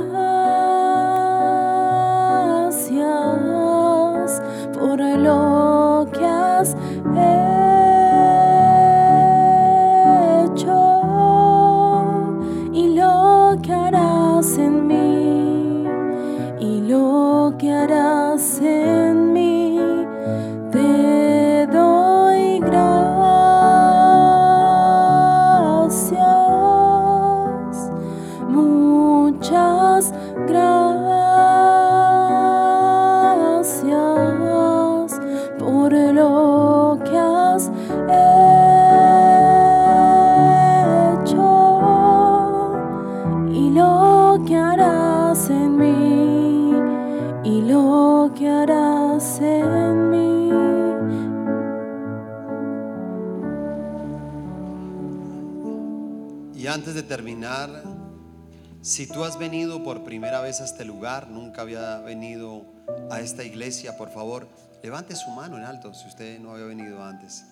[58.95, 62.65] si tú has venido por primera vez a este lugar, nunca había venido
[63.11, 64.47] a esta iglesia, por favor,
[64.85, 67.45] levante su mano en alto si usted no había venido antes.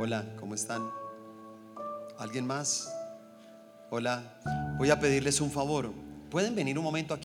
[0.00, 0.82] Hola, ¿cómo están?
[2.18, 2.92] ¿Alguien más?
[3.90, 4.20] Hola,
[4.78, 5.92] voy a pedirles un favor.
[6.28, 7.22] ¿Pueden venir un momento aquí?